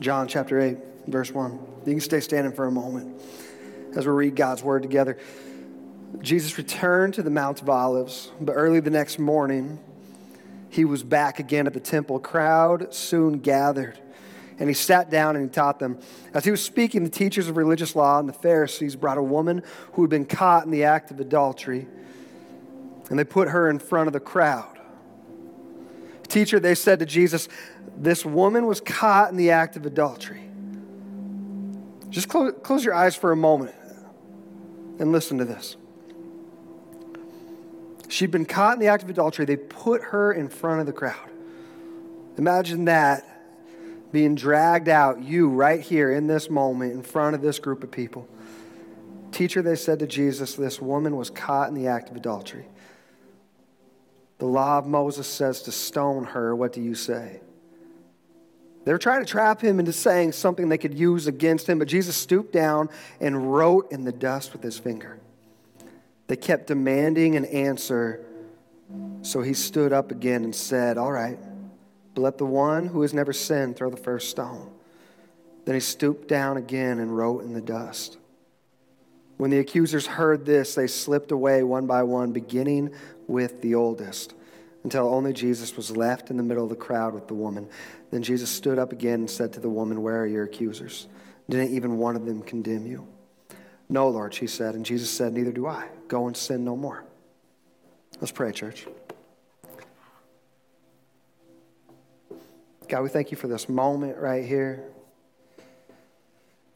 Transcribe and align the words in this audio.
John 0.00 0.28
chapter 0.28 0.60
8, 0.60 0.78
verse 1.08 1.32
1. 1.32 1.58
You 1.84 1.92
can 1.92 2.00
stay 2.00 2.20
standing 2.20 2.52
for 2.52 2.66
a 2.66 2.70
moment 2.70 3.20
as 3.96 4.06
we 4.06 4.12
read 4.12 4.36
God's 4.36 4.62
word 4.62 4.82
together. 4.82 5.18
Jesus 6.20 6.56
returned 6.56 7.14
to 7.14 7.22
the 7.22 7.30
Mount 7.30 7.60
of 7.60 7.68
Olives, 7.68 8.30
but 8.40 8.52
early 8.52 8.78
the 8.78 8.90
next 8.90 9.18
morning, 9.18 9.80
he 10.70 10.84
was 10.84 11.02
back 11.02 11.40
again 11.40 11.66
at 11.66 11.72
the 11.72 11.80
temple. 11.80 12.16
A 12.16 12.20
crowd 12.20 12.94
soon 12.94 13.40
gathered, 13.40 13.98
and 14.60 14.68
he 14.68 14.74
sat 14.74 15.10
down 15.10 15.34
and 15.34 15.46
he 15.46 15.50
taught 15.50 15.80
them. 15.80 15.98
As 16.32 16.44
he 16.44 16.52
was 16.52 16.64
speaking, 16.64 17.02
the 17.02 17.10
teachers 17.10 17.48
of 17.48 17.56
religious 17.56 17.96
law 17.96 18.20
and 18.20 18.28
the 18.28 18.32
Pharisees 18.32 18.94
brought 18.94 19.18
a 19.18 19.22
woman 19.22 19.64
who 19.94 20.02
had 20.02 20.10
been 20.10 20.26
caught 20.26 20.64
in 20.64 20.70
the 20.70 20.84
act 20.84 21.10
of 21.10 21.18
adultery, 21.18 21.88
and 23.10 23.18
they 23.18 23.24
put 23.24 23.48
her 23.48 23.68
in 23.68 23.80
front 23.80 24.06
of 24.06 24.12
the 24.12 24.20
crowd. 24.20 24.77
Teacher, 26.38 26.60
they 26.60 26.76
said 26.76 27.00
to 27.00 27.04
Jesus, 27.04 27.48
this 27.96 28.24
woman 28.24 28.66
was 28.66 28.80
caught 28.80 29.32
in 29.32 29.36
the 29.36 29.50
act 29.50 29.74
of 29.74 29.84
adultery. 29.86 30.40
Just 32.10 32.28
close, 32.28 32.54
close 32.62 32.84
your 32.84 32.94
eyes 32.94 33.16
for 33.16 33.32
a 33.32 33.36
moment 33.36 33.74
and 35.00 35.10
listen 35.10 35.38
to 35.38 35.44
this. 35.44 35.76
She'd 38.08 38.30
been 38.30 38.44
caught 38.44 38.74
in 38.74 38.78
the 38.78 38.86
act 38.86 39.02
of 39.02 39.10
adultery. 39.10 39.46
They 39.46 39.56
put 39.56 40.00
her 40.00 40.32
in 40.32 40.48
front 40.48 40.78
of 40.78 40.86
the 40.86 40.92
crowd. 40.92 41.28
Imagine 42.36 42.84
that 42.84 43.24
being 44.12 44.36
dragged 44.36 44.88
out, 44.88 45.20
you 45.20 45.48
right 45.48 45.80
here 45.80 46.12
in 46.12 46.28
this 46.28 46.48
moment, 46.48 46.92
in 46.92 47.02
front 47.02 47.34
of 47.34 47.42
this 47.42 47.58
group 47.58 47.82
of 47.82 47.90
people. 47.90 48.28
Teacher, 49.32 49.60
they 49.60 49.74
said 49.74 49.98
to 49.98 50.06
Jesus, 50.06 50.54
this 50.54 50.80
woman 50.80 51.16
was 51.16 51.30
caught 51.30 51.68
in 51.68 51.74
the 51.74 51.88
act 51.88 52.10
of 52.10 52.16
adultery. 52.16 52.66
The 54.38 54.46
law 54.46 54.78
of 54.78 54.86
Moses 54.86 55.26
says 55.26 55.62
to 55.62 55.72
stone 55.72 56.24
her. 56.24 56.54
What 56.54 56.72
do 56.72 56.80
you 56.80 56.94
say? 56.94 57.40
They 58.84 58.92
were 58.92 58.98
trying 58.98 59.24
to 59.24 59.30
trap 59.30 59.60
him 59.60 59.80
into 59.80 59.92
saying 59.92 60.32
something 60.32 60.68
they 60.68 60.78
could 60.78 60.98
use 60.98 61.26
against 61.26 61.68
him, 61.68 61.78
but 61.78 61.88
Jesus 61.88 62.16
stooped 62.16 62.52
down 62.52 62.88
and 63.20 63.52
wrote 63.52 63.92
in 63.92 64.04
the 64.04 64.12
dust 64.12 64.52
with 64.52 64.62
his 64.62 64.78
finger. 64.78 65.20
They 66.28 66.36
kept 66.36 66.68
demanding 66.68 67.36
an 67.36 67.44
answer, 67.46 68.24
so 69.22 69.42
he 69.42 69.54
stood 69.54 69.92
up 69.92 70.10
again 70.10 70.44
and 70.44 70.54
said, 70.54 70.96
All 70.96 71.12
right, 71.12 71.38
but 72.14 72.22
let 72.22 72.38
the 72.38 72.46
one 72.46 72.86
who 72.86 73.02
has 73.02 73.12
never 73.12 73.32
sinned 73.32 73.76
throw 73.76 73.90
the 73.90 73.96
first 73.96 74.30
stone. 74.30 74.70
Then 75.64 75.74
he 75.74 75.80
stooped 75.80 76.28
down 76.28 76.56
again 76.56 76.98
and 76.98 77.14
wrote 77.14 77.44
in 77.44 77.52
the 77.52 77.60
dust. 77.60 78.16
When 79.38 79.50
the 79.50 79.60
accusers 79.60 80.06
heard 80.06 80.44
this, 80.44 80.74
they 80.74 80.88
slipped 80.88 81.30
away 81.30 81.62
one 81.62 81.86
by 81.86 82.02
one, 82.02 82.32
beginning 82.32 82.92
with 83.26 83.62
the 83.62 83.76
oldest 83.76 84.34
until 84.84 85.12
only 85.12 85.32
Jesus 85.32 85.76
was 85.76 85.96
left 85.96 86.30
in 86.30 86.36
the 86.36 86.42
middle 86.42 86.64
of 86.64 86.70
the 86.70 86.76
crowd 86.76 87.14
with 87.14 87.28
the 87.28 87.34
woman. 87.34 87.68
Then 88.10 88.22
Jesus 88.22 88.50
stood 88.50 88.78
up 88.78 88.92
again 88.92 89.20
and 89.20 89.30
said 89.30 89.52
to 89.54 89.60
the 89.60 89.68
woman, 89.68 90.02
Where 90.02 90.22
are 90.22 90.26
your 90.26 90.44
accusers? 90.44 91.06
Didn't 91.48 91.74
even 91.74 91.98
one 91.98 92.16
of 92.16 92.26
them 92.26 92.42
condemn 92.42 92.86
you? 92.86 93.06
No, 93.88 94.08
Lord, 94.08 94.34
she 94.34 94.46
said. 94.46 94.74
And 94.74 94.84
Jesus 94.84 95.10
said, 95.10 95.32
Neither 95.32 95.52
do 95.52 95.66
I. 95.66 95.88
Go 96.08 96.26
and 96.26 96.36
sin 96.36 96.64
no 96.64 96.76
more. 96.76 97.04
Let's 98.20 98.32
pray, 98.32 98.50
church. 98.52 98.86
God, 102.88 103.02
we 103.02 103.08
thank 103.08 103.30
you 103.30 103.36
for 103.36 103.46
this 103.46 103.68
moment 103.68 104.16
right 104.16 104.44
here. 104.44 104.84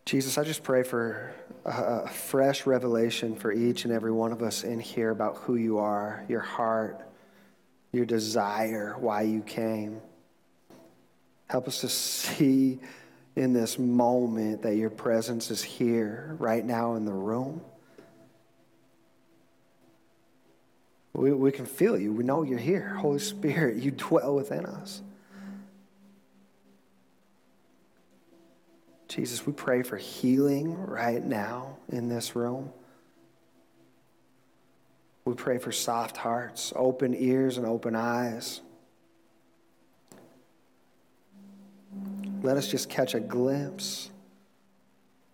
Jesus, 0.05 0.37
I 0.37 0.45
just 0.45 0.63
pray 0.63 0.83
for 0.83 1.33
a 1.65 2.09
fresh 2.09 2.67
revelation 2.67 3.37
for 3.37 3.53
each 3.53 3.85
and 3.85 3.93
every 3.93 4.13
one 4.13 4.33
of 4.33 4.43
us 4.43 4.65
in 4.65 4.81
here 4.81 5.11
about 5.11 5.37
who 5.37 5.55
you 5.55 5.79
are, 5.79 6.25
your 6.29 6.41
heart 6.41 7.01
your 7.93 8.07
desire, 8.07 8.97
why 8.99 9.23
you 9.23 9.43
came. 9.43 10.01
Help 11.49 11.69
us 11.69 11.83
to 11.83 11.89
see 11.89 12.81
in 13.37 13.53
this 13.53 13.79
moment 13.79 14.63
that 14.63 14.77
your 14.77 14.91
presence 14.91 15.51
is 15.51 15.63
here 15.63 16.35
right 16.39 16.65
now 16.65 16.95
in 16.95 17.05
the 17.05 17.13
room. 17.13 17.61
We, 21.13 21.33
we 21.33 21.53
can 21.53 21.67
feel 21.67 21.99
you. 21.99 22.13
We 22.13 22.25
know 22.25 22.43
you're 22.43 22.59
here. 22.59 22.95
Holy 22.95 23.19
Spirit, 23.19 23.77
you 23.83 23.91
dwell 23.91 24.35
within 24.35 24.65
us. 24.65 25.03
Jesus, 29.15 29.47
we 29.47 29.53
pray 29.53 29.83
for 29.83 29.99
healing 29.99 30.75
right 30.87 31.23
now 31.23 31.77
in 31.91 32.09
this 32.09 32.35
room. 32.35 32.73
We 35.27 35.35
pray 35.35 35.59
for 35.59 35.71
soft 35.71 36.17
hearts, 36.17 36.73
open 36.75 37.15
ears, 37.15 37.59
and 37.59 37.67
open 37.67 37.95
eyes. 37.95 38.63
Let 42.41 42.57
us 42.57 42.69
just 42.69 42.89
catch 42.89 43.15
a 43.15 43.21
glimpse 43.21 44.09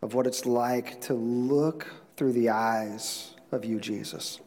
of 0.02 0.12
what 0.12 0.26
it's 0.26 0.44
like 0.44 1.00
to 1.02 1.14
look 1.14 1.86
through 2.16 2.32
the 2.32 2.50
eyes 2.50 3.32
of 3.52 3.64
you, 3.64 3.78
Jesus, 3.78 4.40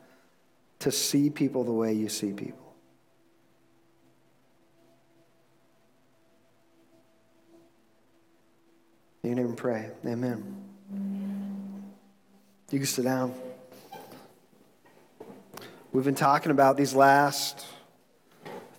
to 0.80 0.92
see 0.92 1.30
people 1.30 1.64
the 1.64 1.72
way 1.72 1.94
you 1.94 2.10
see 2.10 2.34
people. 2.34 2.61
You 9.24 9.30
can 9.30 9.40
even 9.40 9.56
pray. 9.56 9.90
Amen. 10.06 10.56
You 12.72 12.80
can 12.80 12.86
sit 12.88 13.04
down. 13.04 13.34
We've 15.92 16.06
been 16.06 16.16
talking 16.16 16.52
about 16.52 16.78
these 16.78 16.96
last 16.96 17.66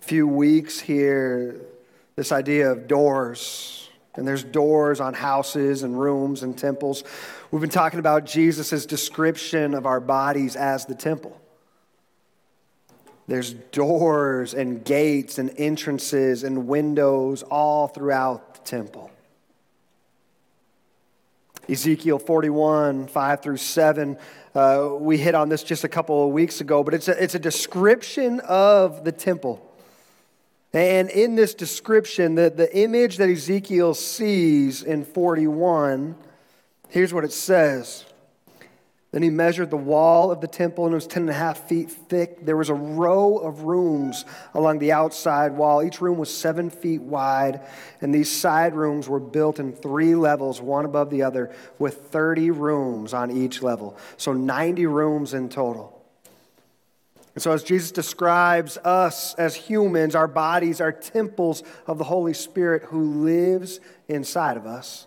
few 0.01 0.27
weeks 0.27 0.79
here 0.79 1.61
this 2.15 2.31
idea 2.31 2.71
of 2.71 2.87
doors. 2.87 3.89
And 4.15 4.27
there's 4.27 4.43
doors 4.43 4.99
on 4.99 5.13
houses 5.13 5.83
and 5.83 5.99
rooms 5.99 6.43
and 6.43 6.57
temples. 6.57 7.03
We've 7.49 7.61
been 7.61 7.69
talking 7.69 7.99
about 7.99 8.25
Jesus' 8.25 8.85
description 8.85 9.73
of 9.73 9.85
our 9.85 9.99
bodies 9.99 10.55
as 10.55 10.85
the 10.85 10.93
temple. 10.93 11.39
There's 13.27 13.53
doors 13.53 14.53
and 14.53 14.83
gates 14.83 15.39
and 15.39 15.51
entrances 15.57 16.43
and 16.43 16.67
windows 16.67 17.41
all 17.43 17.87
throughout 17.87 18.55
the 18.55 18.59
temple. 18.61 19.09
Ezekiel 21.69 22.19
41, 22.19 23.07
5 23.07 23.41
through 23.41 23.57
7. 23.57 24.17
Uh, 24.53 24.89
we 24.99 25.17
hit 25.17 25.33
on 25.33 25.49
this 25.49 25.63
just 25.63 25.83
a 25.83 25.89
couple 25.89 26.27
of 26.27 26.33
weeks 26.33 26.61
ago, 26.61 26.83
but 26.83 26.93
it's 26.93 27.07
a, 27.07 27.23
it's 27.23 27.35
a 27.35 27.39
description 27.39 28.39
of 28.41 29.03
the 29.03 29.11
temple. 29.11 29.69
And 30.73 31.09
in 31.09 31.35
this 31.35 31.53
description, 31.53 32.35
the, 32.35 32.49
the 32.49 32.75
image 32.75 33.17
that 33.17 33.29
Ezekiel 33.29 33.93
sees 33.93 34.83
in 34.83 35.05
41, 35.05 36.15
here's 36.89 37.13
what 37.13 37.23
it 37.23 37.31
says 37.31 38.05
then 39.13 39.21
he 39.21 39.29
measured 39.29 39.69
the 39.69 39.77
wall 39.77 40.31
of 40.31 40.41
the 40.41 40.47
temple, 40.47 40.85
and 40.85 40.93
it 40.93 40.95
was 40.95 41.05
ten 41.05 41.21
and 41.21 41.29
a 41.29 41.33
half 41.33 41.69
feet 41.69 41.91
thick. 41.91 42.43
There 42.43 42.57
was 42.57 42.69
a 42.69 42.73
row 42.73 43.37
of 43.37 43.61
rooms 43.61 44.25
along 44.55 44.79
the 44.79 44.91
outside 44.91 45.51
wall. 45.51 45.83
Each 45.83 46.01
room 46.01 46.17
was 46.17 46.35
seven 46.35 46.71
feet 46.71 47.01
wide, 47.01 47.61
and 48.01 48.11
these 48.11 48.31
side 48.31 48.73
rooms 48.73 49.07
were 49.07 49.19
built 49.19 49.59
in 49.59 49.71
three 49.71 50.15
levels, 50.15 50.59
one 50.59 50.83
above 50.83 51.11
the 51.11 51.21
other, 51.21 51.53
with 51.77 52.07
30 52.07 52.49
rooms 52.49 53.13
on 53.13 53.29
each 53.29 53.61
level. 53.61 53.95
So 54.17 54.33
90 54.33 54.87
rooms 54.87 55.35
in 55.35 55.47
total. 55.47 56.03
And 57.35 57.41
so, 57.43 57.51
as 57.51 57.63
Jesus 57.63 57.91
describes 57.91 58.77
us 58.77 59.35
as 59.35 59.55
humans, 59.55 60.15
our 60.15 60.27
bodies 60.27 60.81
are 60.81 60.91
temples 60.91 61.61
of 61.85 61.99
the 61.99 62.03
Holy 62.03 62.33
Spirit 62.33 62.85
who 62.85 63.23
lives 63.23 63.79
inside 64.07 64.57
of 64.57 64.65
us. 64.65 65.05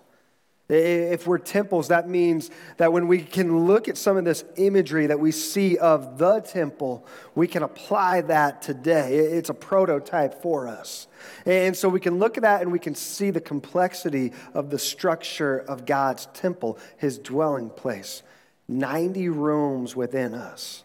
If 0.69 1.29
we're 1.29 1.39
temples, 1.39 1.89
that 1.89 2.09
means 2.09 2.51
that 2.79 2.93
when 2.93 3.07
we 3.07 3.23
can 3.23 3.67
look 3.67 3.87
at 3.87 3.97
some 3.97 4.17
of 4.17 4.25
this 4.25 4.45
imagery 4.57 5.07
that 5.07 5.21
we 5.21 5.31
see 5.31 5.79
of 5.79 6.19
the 6.19 6.41
temple, 6.41 7.07
we 7.37 7.47
can 7.47 7.63
apply 7.63 8.23
that 8.23 8.63
today. 8.63 9.15
It's 9.17 9.49
a 9.49 9.55
prototype 9.55 10.43
for 10.43 10.67
us. 10.67 11.07
And 11.45 11.77
so 11.77 11.89
we 11.89 12.01
can 12.01 12.19
look 12.19 12.37
at 12.37 12.43
that 12.43 12.63
and 12.63 12.73
we 12.73 12.81
can 12.81 12.97
see 12.97 13.31
the 13.31 13.41
complexity 13.41 14.33
of 14.55 14.71
the 14.71 14.79
structure 14.79 15.57
of 15.57 15.87
God's 15.87 16.27
temple, 16.35 16.79
his 16.97 17.17
dwelling 17.19 17.71
place. 17.71 18.25
90 18.67 19.29
rooms 19.29 19.95
within 19.95 20.35
us. 20.35 20.83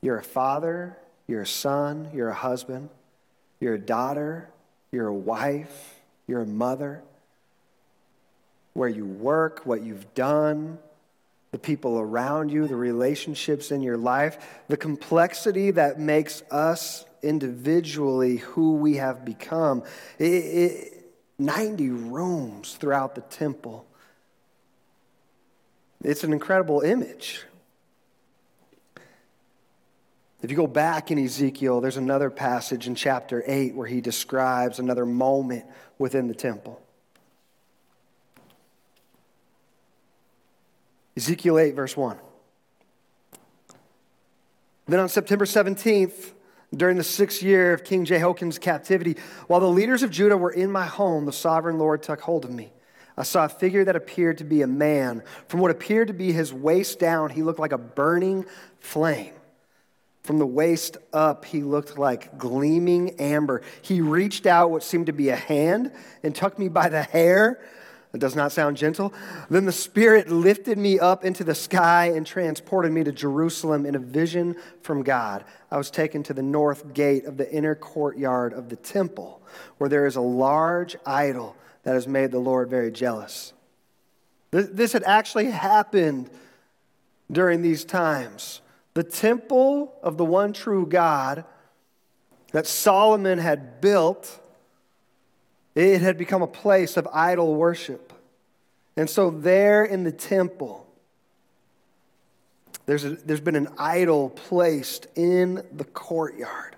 You're 0.00 0.18
a 0.18 0.24
father, 0.24 0.96
you're 1.28 1.42
a 1.42 1.46
son, 1.46 2.10
you're 2.12 2.30
a 2.30 2.34
husband, 2.34 2.90
you're 3.60 3.74
a 3.74 3.78
daughter, 3.78 4.50
you're 4.90 5.06
a 5.06 5.14
wife 5.14 5.95
your 6.26 6.44
mother, 6.44 7.02
where 8.72 8.88
you 8.88 9.06
work, 9.06 9.62
what 9.64 9.82
you've 9.82 10.14
done, 10.14 10.78
the 11.52 11.58
people 11.58 11.98
around 11.98 12.50
you, 12.50 12.66
the 12.66 12.76
relationships 12.76 13.70
in 13.70 13.80
your 13.82 13.96
life, 13.96 14.62
the 14.68 14.76
complexity 14.76 15.70
that 15.70 15.98
makes 15.98 16.42
us 16.50 17.04
individually 17.22 18.36
who 18.36 18.74
we 18.74 18.96
have 18.96 19.24
become. 19.24 19.82
It, 20.18 20.24
it, 20.24 20.92
90 21.38 21.90
rooms 21.90 22.74
throughout 22.74 23.14
the 23.14 23.20
temple. 23.22 23.86
It's 26.02 26.24
an 26.24 26.32
incredible 26.32 26.80
image. 26.80 27.44
If 30.42 30.50
you 30.50 30.56
go 30.56 30.66
back 30.66 31.10
in 31.10 31.18
Ezekiel, 31.18 31.80
there's 31.80 31.96
another 31.96 32.30
passage 32.30 32.86
in 32.86 32.94
chapter 32.94 33.42
8 33.46 33.74
where 33.74 33.86
he 33.86 34.00
describes 34.00 34.78
another 34.78 35.06
moment 35.06 35.64
within 35.98 36.28
the 36.28 36.34
temple. 36.34 36.82
Ezekiel 41.16 41.58
8, 41.58 41.74
verse 41.74 41.96
1. 41.96 42.18
Then 44.86 45.00
on 45.00 45.08
September 45.08 45.46
17th, 45.46 46.32
during 46.74 46.98
the 46.98 47.04
sixth 47.04 47.42
year 47.42 47.72
of 47.72 47.84
King 47.84 48.04
Jehoiachin's 48.04 48.58
captivity, 48.58 49.16
while 49.46 49.60
the 49.60 49.66
leaders 49.66 50.02
of 50.02 50.10
Judah 50.10 50.36
were 50.36 50.50
in 50.50 50.70
my 50.70 50.84
home, 50.84 51.24
the 51.24 51.32
sovereign 51.32 51.78
Lord 51.78 52.02
took 52.02 52.20
hold 52.20 52.44
of 52.44 52.50
me. 52.50 52.72
I 53.16 53.22
saw 53.22 53.46
a 53.46 53.48
figure 53.48 53.84
that 53.84 53.96
appeared 53.96 54.38
to 54.38 54.44
be 54.44 54.60
a 54.60 54.66
man. 54.66 55.22
From 55.48 55.60
what 55.60 55.70
appeared 55.70 56.08
to 56.08 56.14
be 56.14 56.32
his 56.32 56.52
waist 56.52 56.98
down, 56.98 57.30
he 57.30 57.42
looked 57.42 57.58
like 57.58 57.72
a 57.72 57.78
burning 57.78 58.44
flame. 58.78 59.32
From 60.26 60.38
the 60.38 60.46
waist 60.46 60.96
up, 61.12 61.44
he 61.44 61.62
looked 61.62 61.96
like 61.96 62.36
gleaming 62.36 63.20
amber. 63.20 63.62
He 63.80 64.00
reached 64.00 64.44
out 64.44 64.72
what 64.72 64.82
seemed 64.82 65.06
to 65.06 65.12
be 65.12 65.28
a 65.28 65.36
hand 65.36 65.92
and 66.24 66.34
took 66.34 66.58
me 66.58 66.68
by 66.68 66.88
the 66.88 67.04
hair. 67.04 67.60
It 68.12 68.18
does 68.18 68.34
not 68.34 68.50
sound 68.50 68.76
gentle. 68.76 69.14
Then 69.50 69.66
the 69.66 69.72
Spirit 69.72 70.28
lifted 70.28 70.78
me 70.78 70.98
up 70.98 71.24
into 71.24 71.44
the 71.44 71.54
sky 71.54 72.06
and 72.06 72.26
transported 72.26 72.90
me 72.90 73.04
to 73.04 73.12
Jerusalem 73.12 73.86
in 73.86 73.94
a 73.94 74.00
vision 74.00 74.56
from 74.82 75.04
God. 75.04 75.44
I 75.70 75.76
was 75.76 75.92
taken 75.92 76.24
to 76.24 76.34
the 76.34 76.42
north 76.42 76.92
gate 76.92 77.24
of 77.24 77.36
the 77.36 77.48
inner 77.52 77.76
courtyard 77.76 78.52
of 78.52 78.68
the 78.68 78.76
temple, 78.76 79.40
where 79.78 79.88
there 79.88 80.06
is 80.06 80.16
a 80.16 80.20
large 80.20 80.96
idol 81.06 81.54
that 81.84 81.94
has 81.94 82.08
made 82.08 82.32
the 82.32 82.40
Lord 82.40 82.68
very 82.68 82.90
jealous. 82.90 83.52
This 84.50 84.92
had 84.92 85.04
actually 85.04 85.52
happened 85.52 86.30
during 87.30 87.62
these 87.62 87.84
times. 87.84 88.60
The 88.96 89.04
temple 89.04 89.92
of 90.02 90.16
the 90.16 90.24
one 90.24 90.54
true 90.54 90.86
God 90.86 91.44
that 92.52 92.66
Solomon 92.66 93.38
had 93.38 93.78
built, 93.82 94.40
it 95.74 96.00
had 96.00 96.16
become 96.16 96.40
a 96.40 96.46
place 96.46 96.96
of 96.96 97.06
idol 97.12 97.56
worship. 97.56 98.14
And 98.96 99.10
so, 99.10 99.28
there 99.28 99.84
in 99.84 100.04
the 100.04 100.12
temple, 100.12 100.86
there's, 102.86 103.04
a, 103.04 103.16
there's 103.16 103.42
been 103.42 103.54
an 103.54 103.68
idol 103.76 104.30
placed 104.30 105.08
in 105.14 105.62
the 105.74 105.84
courtyard. 105.84 106.74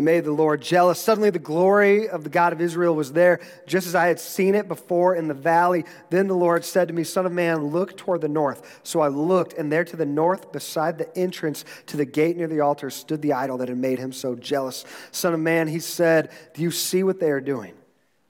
It 0.00 0.02
made 0.02 0.24
the 0.24 0.32
Lord 0.32 0.62
jealous. 0.62 0.98
Suddenly, 0.98 1.28
the 1.28 1.38
glory 1.38 2.08
of 2.08 2.24
the 2.24 2.30
God 2.30 2.54
of 2.54 2.60
Israel 2.62 2.96
was 2.96 3.12
there, 3.12 3.38
just 3.66 3.86
as 3.86 3.94
I 3.94 4.06
had 4.06 4.18
seen 4.18 4.54
it 4.54 4.66
before 4.66 5.14
in 5.14 5.28
the 5.28 5.34
valley. 5.34 5.84
Then 6.08 6.26
the 6.26 6.34
Lord 6.34 6.64
said 6.64 6.88
to 6.88 6.94
me, 6.94 7.04
Son 7.04 7.26
of 7.26 7.32
man, 7.32 7.66
look 7.66 7.98
toward 7.98 8.22
the 8.22 8.28
north. 8.28 8.80
So 8.82 9.00
I 9.00 9.08
looked, 9.08 9.52
and 9.52 9.70
there 9.70 9.84
to 9.84 9.96
the 9.98 10.06
north, 10.06 10.52
beside 10.52 10.96
the 10.96 11.14
entrance 11.18 11.66
to 11.88 11.98
the 11.98 12.06
gate 12.06 12.38
near 12.38 12.46
the 12.46 12.60
altar, 12.60 12.88
stood 12.88 13.20
the 13.20 13.34
idol 13.34 13.58
that 13.58 13.68
had 13.68 13.76
made 13.76 13.98
him 13.98 14.10
so 14.10 14.34
jealous. 14.34 14.86
Son 15.12 15.34
of 15.34 15.40
man, 15.40 15.68
he 15.68 15.80
said, 15.80 16.30
Do 16.54 16.62
you 16.62 16.70
see 16.70 17.02
what 17.02 17.20
they 17.20 17.30
are 17.30 17.38
doing? 17.38 17.74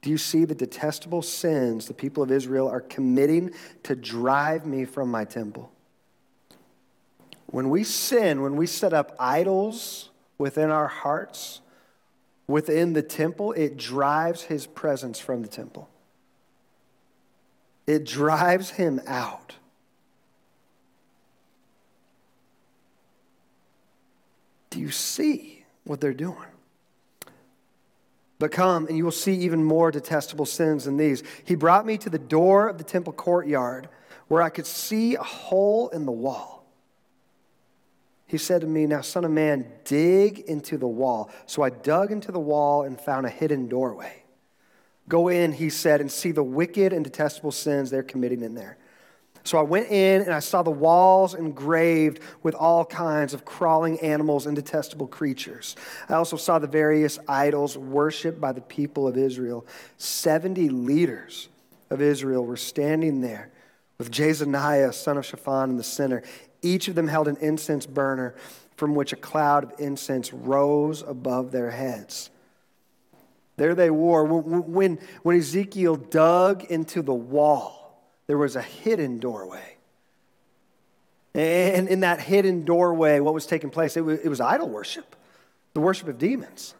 Do 0.02 0.10
you 0.10 0.18
see 0.18 0.44
the 0.44 0.56
detestable 0.56 1.22
sins 1.22 1.86
the 1.86 1.94
people 1.94 2.24
of 2.24 2.32
Israel 2.32 2.68
are 2.68 2.80
committing 2.80 3.52
to 3.84 3.94
drive 3.94 4.66
me 4.66 4.86
from 4.86 5.08
my 5.08 5.24
temple? 5.24 5.70
When 7.46 7.70
we 7.70 7.84
sin, 7.84 8.42
when 8.42 8.56
we 8.56 8.66
set 8.66 8.92
up 8.92 9.14
idols, 9.20 10.09
within 10.40 10.70
our 10.70 10.88
hearts, 10.88 11.60
within 12.46 12.94
the 12.94 13.02
temple, 13.02 13.52
it 13.52 13.76
drives 13.76 14.44
his 14.44 14.66
presence 14.66 15.20
from 15.20 15.42
the 15.42 15.48
temple. 15.48 15.86
It 17.86 18.04
drives 18.04 18.70
him 18.70 19.02
out. 19.06 19.56
Do 24.70 24.80
you 24.80 24.90
see 24.90 25.66
what 25.84 26.00
they're 26.00 26.14
doing? 26.14 26.36
But 28.38 28.50
come, 28.50 28.86
and 28.86 28.96
you 28.96 29.04
will 29.04 29.12
see 29.12 29.34
even 29.34 29.62
more 29.62 29.90
detestable 29.90 30.46
sins 30.46 30.84
than 30.86 30.96
these. 30.96 31.22
He 31.44 31.54
brought 31.54 31.84
me 31.84 31.98
to 31.98 32.08
the 32.08 32.18
door 32.18 32.68
of 32.68 32.78
the 32.78 32.84
temple 32.84 33.12
courtyard 33.12 33.90
where 34.28 34.40
I 34.40 34.48
could 34.48 34.66
see 34.66 35.16
a 35.16 35.22
hole 35.22 35.90
in 35.90 36.06
the 36.06 36.12
wall 36.12 36.59
he 38.30 38.38
said 38.38 38.60
to 38.60 38.66
me, 38.68 38.86
Now, 38.86 39.00
son 39.00 39.24
of 39.24 39.32
man, 39.32 39.66
dig 39.82 40.38
into 40.38 40.78
the 40.78 40.86
wall. 40.86 41.30
So 41.46 41.62
I 41.62 41.70
dug 41.70 42.12
into 42.12 42.30
the 42.30 42.38
wall 42.38 42.84
and 42.84 42.98
found 43.00 43.26
a 43.26 43.28
hidden 43.28 43.66
doorway. 43.66 44.22
Go 45.08 45.26
in, 45.26 45.50
he 45.50 45.68
said, 45.68 46.00
and 46.00 46.10
see 46.10 46.30
the 46.30 46.44
wicked 46.44 46.92
and 46.92 47.02
detestable 47.02 47.50
sins 47.50 47.90
they're 47.90 48.04
committing 48.04 48.42
in 48.42 48.54
there. 48.54 48.78
So 49.42 49.58
I 49.58 49.62
went 49.62 49.90
in 49.90 50.22
and 50.22 50.32
I 50.32 50.38
saw 50.38 50.62
the 50.62 50.70
walls 50.70 51.34
engraved 51.34 52.20
with 52.44 52.54
all 52.54 52.84
kinds 52.84 53.34
of 53.34 53.44
crawling 53.44 53.98
animals 53.98 54.46
and 54.46 54.54
detestable 54.54 55.08
creatures. 55.08 55.74
I 56.08 56.14
also 56.14 56.36
saw 56.36 56.60
the 56.60 56.68
various 56.68 57.18
idols 57.26 57.76
worshiped 57.76 58.40
by 58.40 58.52
the 58.52 58.60
people 58.60 59.08
of 59.08 59.16
Israel. 59.16 59.66
70 59.96 60.68
leaders 60.68 61.48
of 61.88 62.00
Israel 62.00 62.46
were 62.46 62.56
standing 62.56 63.22
there 63.22 63.50
with 63.98 64.12
Jaazaniah, 64.12 64.94
son 64.94 65.18
of 65.18 65.26
Shaphan, 65.26 65.70
in 65.70 65.76
the 65.76 65.82
center. 65.82 66.22
Each 66.62 66.88
of 66.88 66.94
them 66.94 67.08
held 67.08 67.28
an 67.28 67.36
incense 67.40 67.86
burner 67.86 68.34
from 68.76 68.94
which 68.94 69.12
a 69.12 69.16
cloud 69.16 69.64
of 69.64 69.72
incense 69.78 70.32
rose 70.32 71.02
above 71.02 71.52
their 71.52 71.70
heads. 71.70 72.30
There 73.56 73.74
they 73.74 73.90
were. 73.90 74.24
When, 74.24 74.98
when 75.22 75.36
Ezekiel 75.36 75.96
dug 75.96 76.64
into 76.64 77.02
the 77.02 77.14
wall, 77.14 78.02
there 78.26 78.38
was 78.38 78.56
a 78.56 78.62
hidden 78.62 79.18
doorway. 79.18 79.76
And 81.34 81.88
in 81.88 82.00
that 82.00 82.20
hidden 82.20 82.64
doorway, 82.64 83.20
what 83.20 83.34
was 83.34 83.46
taking 83.46 83.70
place? 83.70 83.96
It 83.96 84.00
was, 84.00 84.18
it 84.20 84.28
was 84.28 84.40
idol 84.40 84.68
worship, 84.68 85.14
the 85.74 85.80
worship 85.80 86.08
of 86.08 86.18
demons. 86.18 86.74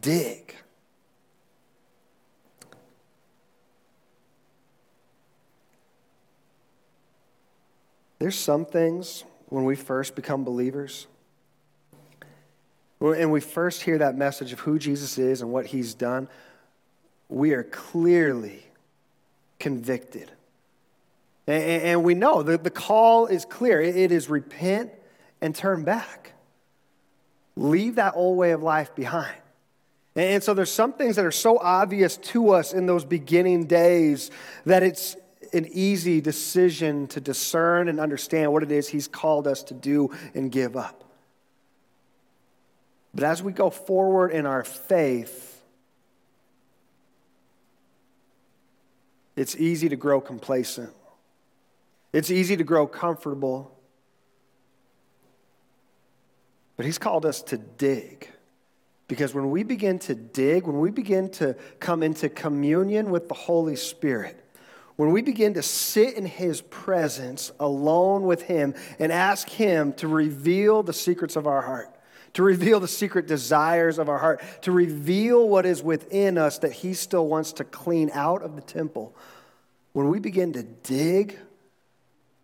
Dig. 0.00 0.56
There's 8.22 8.38
some 8.38 8.64
things 8.66 9.24
when 9.48 9.64
we 9.64 9.74
first 9.74 10.14
become 10.14 10.44
believers, 10.44 11.08
and 13.00 13.32
we 13.32 13.40
first 13.40 13.82
hear 13.82 13.98
that 13.98 14.14
message 14.14 14.52
of 14.52 14.60
who 14.60 14.78
Jesus 14.78 15.18
is 15.18 15.42
and 15.42 15.50
what 15.50 15.66
he's 15.66 15.92
done, 15.92 16.28
we 17.28 17.52
are 17.52 17.64
clearly 17.64 18.62
convicted. 19.58 20.30
And 21.48 22.04
we 22.04 22.14
know 22.14 22.44
that 22.44 22.62
the 22.62 22.70
call 22.70 23.26
is 23.26 23.44
clear 23.44 23.80
it 23.80 24.12
is 24.12 24.30
repent 24.30 24.92
and 25.40 25.52
turn 25.52 25.82
back. 25.82 26.34
Leave 27.56 27.96
that 27.96 28.12
old 28.14 28.38
way 28.38 28.52
of 28.52 28.62
life 28.62 28.94
behind. 28.94 29.34
And 30.14 30.44
so 30.44 30.54
there's 30.54 30.70
some 30.70 30.92
things 30.92 31.16
that 31.16 31.24
are 31.24 31.32
so 31.32 31.58
obvious 31.58 32.18
to 32.18 32.50
us 32.50 32.72
in 32.72 32.86
those 32.86 33.04
beginning 33.04 33.64
days 33.64 34.30
that 34.64 34.84
it's 34.84 35.16
an 35.52 35.66
easy 35.70 36.20
decision 36.20 37.06
to 37.08 37.20
discern 37.20 37.88
and 37.88 38.00
understand 38.00 38.52
what 38.52 38.62
it 38.62 38.72
is 38.72 38.88
He's 38.88 39.08
called 39.08 39.46
us 39.46 39.62
to 39.64 39.74
do 39.74 40.10
and 40.34 40.50
give 40.50 40.76
up. 40.76 41.04
But 43.14 43.24
as 43.24 43.42
we 43.42 43.52
go 43.52 43.70
forward 43.70 44.30
in 44.30 44.46
our 44.46 44.64
faith, 44.64 45.62
it's 49.36 49.56
easy 49.56 49.88
to 49.88 49.96
grow 49.96 50.20
complacent. 50.20 50.92
It's 52.12 52.30
easy 52.30 52.56
to 52.56 52.64
grow 52.64 52.86
comfortable. 52.86 53.76
But 56.76 56.86
He's 56.86 56.98
called 56.98 57.26
us 57.26 57.42
to 57.42 57.58
dig. 57.58 58.28
Because 59.08 59.34
when 59.34 59.50
we 59.50 59.62
begin 59.62 59.98
to 60.00 60.14
dig, 60.14 60.66
when 60.66 60.80
we 60.80 60.90
begin 60.90 61.30
to 61.32 61.54
come 61.80 62.02
into 62.02 62.30
communion 62.30 63.10
with 63.10 63.28
the 63.28 63.34
Holy 63.34 63.76
Spirit, 63.76 64.41
when 64.96 65.10
we 65.10 65.22
begin 65.22 65.54
to 65.54 65.62
sit 65.62 66.14
in 66.14 66.26
His 66.26 66.60
presence 66.60 67.52
alone 67.58 68.22
with 68.22 68.42
Him 68.42 68.74
and 68.98 69.10
ask 69.10 69.48
Him 69.48 69.92
to 69.94 70.08
reveal 70.08 70.82
the 70.82 70.92
secrets 70.92 71.36
of 71.36 71.46
our 71.46 71.62
heart, 71.62 71.94
to 72.34 72.42
reveal 72.42 72.80
the 72.80 72.88
secret 72.88 73.26
desires 73.26 73.98
of 73.98 74.08
our 74.08 74.18
heart, 74.18 74.42
to 74.62 74.72
reveal 74.72 75.48
what 75.48 75.66
is 75.66 75.82
within 75.82 76.38
us 76.38 76.58
that 76.58 76.72
He 76.72 76.94
still 76.94 77.26
wants 77.26 77.52
to 77.54 77.64
clean 77.64 78.10
out 78.12 78.42
of 78.42 78.54
the 78.54 78.62
temple, 78.62 79.14
when 79.92 80.08
we 80.08 80.18
begin 80.18 80.52
to 80.54 80.62
dig 80.62 81.38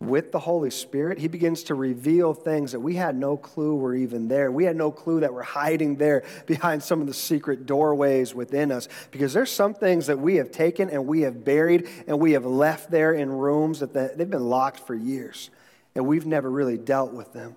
with 0.01 0.31
the 0.31 0.39
Holy 0.39 0.71
Spirit, 0.71 1.19
He 1.19 1.27
begins 1.27 1.65
to 1.65 1.75
reveal 1.75 2.33
things 2.33 2.73
that 2.73 2.81
we 2.81 2.95
had 2.95 3.17
no 3.17 3.37
clue 3.37 3.75
were 3.75 3.95
even 3.95 4.29
there. 4.29 4.51
We 4.51 4.65
had 4.65 4.77
no 4.77 4.93
clue 4.93 5.21
that 5.21 5.33
were 5.33 5.43
hiding 5.43 5.97
there 5.97 6.23
behind 6.47 6.83
some 6.83 7.01
of 7.01 7.09
the 7.09 7.15
secret 7.15 7.67
doorways 7.67 8.35
within 8.35 8.71
us. 8.71 8.89
Because 9.11 9.33
there's 9.33 9.51
some 9.51 9.75
things 9.75 10.07
that 10.07 10.19
we 10.19 10.37
have 10.37 10.53
taken 10.53 10.89
and 10.89 11.07
we 11.07 11.23
have 11.23 11.45
buried 11.45 11.89
and 12.07 12.21
we 12.21 12.33
have 12.33 12.47
left 12.47 12.91
there 12.91 13.13
in 13.13 13.31
rooms 13.31 13.81
that 13.81 13.93
they've 13.93 14.31
been 14.31 14.49
locked 14.49 14.81
for 14.81 14.95
years 14.95 15.51
and 15.95 16.07
we've 16.07 16.27
never 16.27 16.49
really 16.49 16.79
dealt 16.79 17.13
with 17.13 17.33
them. 17.33 17.57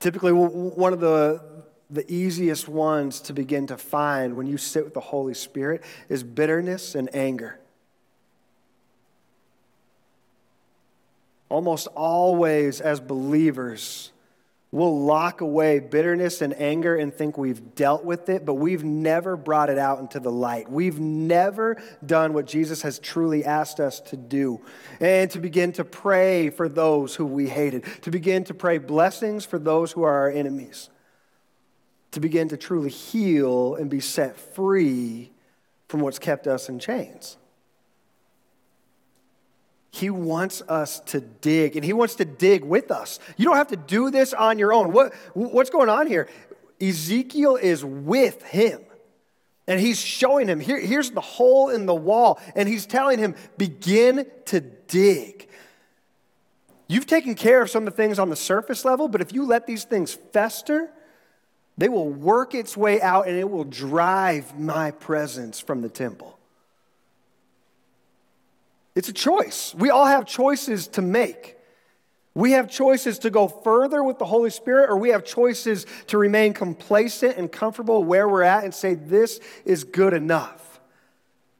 Typically, 0.00 0.32
one 0.32 0.92
of 0.92 1.00
the 1.00 1.42
the 1.90 2.10
easiest 2.12 2.68
ones 2.68 3.20
to 3.20 3.32
begin 3.32 3.66
to 3.66 3.76
find 3.76 4.36
when 4.36 4.46
you 4.46 4.58
sit 4.58 4.84
with 4.84 4.94
the 4.94 5.00
Holy 5.00 5.34
Spirit 5.34 5.82
is 6.08 6.22
bitterness 6.22 6.94
and 6.94 7.08
anger. 7.14 7.58
Almost 11.48 11.86
always 11.88 12.80
as 12.80 13.00
believers, 13.00 14.12
we'll 14.70 15.02
lock 15.02 15.40
away 15.40 15.78
bitterness 15.78 16.42
and 16.42 16.52
anger 16.60 16.94
and 16.96 17.12
think 17.12 17.38
we've 17.38 17.74
dealt 17.74 18.04
with 18.04 18.28
it, 18.28 18.44
but 18.44 18.54
we've 18.54 18.84
never 18.84 19.36
brought 19.36 19.70
it 19.70 19.78
out 19.78 19.98
into 19.98 20.20
the 20.20 20.30
light. 20.30 20.70
We've 20.70 21.00
never 21.00 21.82
done 22.04 22.34
what 22.34 22.46
Jesus 22.46 22.82
has 22.82 22.98
truly 22.98 23.44
asked 23.44 23.80
us 23.80 24.00
to 24.00 24.16
do 24.16 24.60
and 25.00 25.30
to 25.30 25.40
begin 25.40 25.72
to 25.72 25.84
pray 25.84 26.50
for 26.50 26.68
those 26.68 27.14
who 27.14 27.24
we 27.24 27.48
hated, 27.48 27.84
to 28.02 28.10
begin 28.10 28.44
to 28.44 28.54
pray 28.54 28.78
blessings 28.78 29.46
for 29.46 29.58
those 29.58 29.92
who 29.92 30.02
are 30.02 30.14
our 30.14 30.30
enemies, 30.30 30.90
to 32.10 32.20
begin 32.20 32.48
to 32.48 32.56
truly 32.56 32.90
heal 32.90 33.74
and 33.74 33.88
be 33.88 34.00
set 34.00 34.38
free 34.38 35.32
from 35.88 36.00
what's 36.00 36.18
kept 36.18 36.46
us 36.46 36.68
in 36.68 36.78
chains. 36.78 37.38
He 39.90 40.10
wants 40.10 40.62
us 40.68 41.00
to 41.00 41.20
dig, 41.20 41.76
and 41.76 41.84
He 41.84 41.92
wants 41.92 42.16
to 42.16 42.24
dig 42.24 42.64
with 42.64 42.90
us. 42.90 43.18
You 43.36 43.46
don't 43.46 43.56
have 43.56 43.68
to 43.68 43.76
do 43.76 44.10
this 44.10 44.34
on 44.34 44.58
your 44.58 44.72
own. 44.72 44.92
What, 44.92 45.14
what's 45.34 45.70
going 45.70 45.88
on 45.88 46.06
here? 46.06 46.28
Ezekiel 46.80 47.56
is 47.56 47.84
with 47.84 48.42
him, 48.42 48.80
and 49.66 49.80
he's 49.80 50.00
showing 50.00 50.48
him 50.48 50.60
here, 50.60 50.78
here's 50.78 51.10
the 51.10 51.20
hole 51.20 51.70
in 51.70 51.86
the 51.86 51.94
wall, 51.94 52.40
and 52.54 52.68
he's 52.68 52.86
telling 52.86 53.18
him, 53.18 53.34
begin 53.56 54.26
to 54.46 54.60
dig. 54.60 55.48
You've 56.86 57.06
taken 57.06 57.34
care 57.34 57.60
of 57.60 57.68
some 57.68 57.86
of 57.86 57.92
the 57.94 57.96
things 57.96 58.18
on 58.18 58.30
the 58.30 58.36
surface 58.36 58.84
level, 58.84 59.08
but 59.08 59.20
if 59.20 59.32
you 59.32 59.44
let 59.44 59.66
these 59.66 59.84
things 59.84 60.14
fester, 60.14 60.90
they 61.76 61.88
will 61.88 62.08
work 62.08 62.54
its 62.54 62.76
way 62.76 63.00
out 63.00 63.28
and 63.28 63.36
it 63.36 63.50
will 63.50 63.64
drive 63.64 64.58
my 64.58 64.90
presence 64.90 65.60
from 65.60 65.82
the 65.82 65.88
temple. 65.88 66.37
It's 68.98 69.08
a 69.08 69.12
choice. 69.12 69.76
We 69.78 69.90
all 69.90 70.06
have 70.06 70.26
choices 70.26 70.88
to 70.88 71.02
make. 71.02 71.56
We 72.34 72.50
have 72.50 72.68
choices 72.68 73.20
to 73.20 73.30
go 73.30 73.46
further 73.46 74.02
with 74.02 74.18
the 74.18 74.24
Holy 74.24 74.50
Spirit, 74.50 74.90
or 74.90 74.96
we 74.96 75.10
have 75.10 75.24
choices 75.24 75.86
to 76.08 76.18
remain 76.18 76.52
complacent 76.52 77.36
and 77.36 77.50
comfortable 77.50 78.02
where 78.02 78.28
we're 78.28 78.42
at 78.42 78.64
and 78.64 78.74
say, 78.74 78.94
This 78.94 79.38
is 79.64 79.84
good 79.84 80.14
enough. 80.14 80.67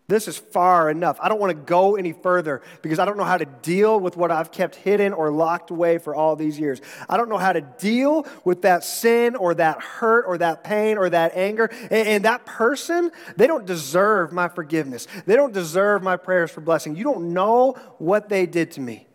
This 0.08 0.26
is 0.26 0.38
far 0.38 0.88
enough. 0.88 1.18
I 1.20 1.28
don't 1.28 1.38
want 1.38 1.50
to 1.50 1.62
go 1.62 1.96
any 1.96 2.14
further 2.14 2.62
because 2.80 2.98
I 2.98 3.04
don't 3.04 3.18
know 3.18 3.24
how 3.24 3.36
to 3.36 3.44
deal 3.44 4.00
with 4.00 4.16
what 4.16 4.30
I've 4.30 4.50
kept 4.50 4.74
hidden 4.74 5.12
or 5.12 5.30
locked 5.30 5.70
away 5.70 5.98
for 5.98 6.14
all 6.14 6.34
these 6.34 6.58
years. 6.58 6.80
I 7.10 7.18
don't 7.18 7.28
know 7.28 7.36
how 7.36 7.52
to 7.52 7.60
deal 7.60 8.26
with 8.42 8.62
that 8.62 8.84
sin 8.84 9.36
or 9.36 9.52
that 9.56 9.82
hurt 9.82 10.24
or 10.26 10.38
that 10.38 10.64
pain 10.64 10.96
or 10.96 11.10
that 11.10 11.36
anger. 11.36 11.70
And, 11.90 12.24
that 12.24 12.46
person, 12.46 13.10
they 13.36 13.46
don't 13.46 13.66
deserve 13.66 14.32
my 14.32 14.48
forgiveness. 14.48 15.06
They 15.26 15.36
don't 15.36 15.52
deserve 15.52 16.02
my 16.02 16.16
prayers 16.16 16.50
for 16.50 16.62
blessing. 16.62 16.96
You 16.96 17.04
don't 17.04 17.34
know 17.34 17.74
what 17.98 18.30
they 18.30 18.46
did 18.46 18.70
to 18.72 18.80
me. 18.80 19.06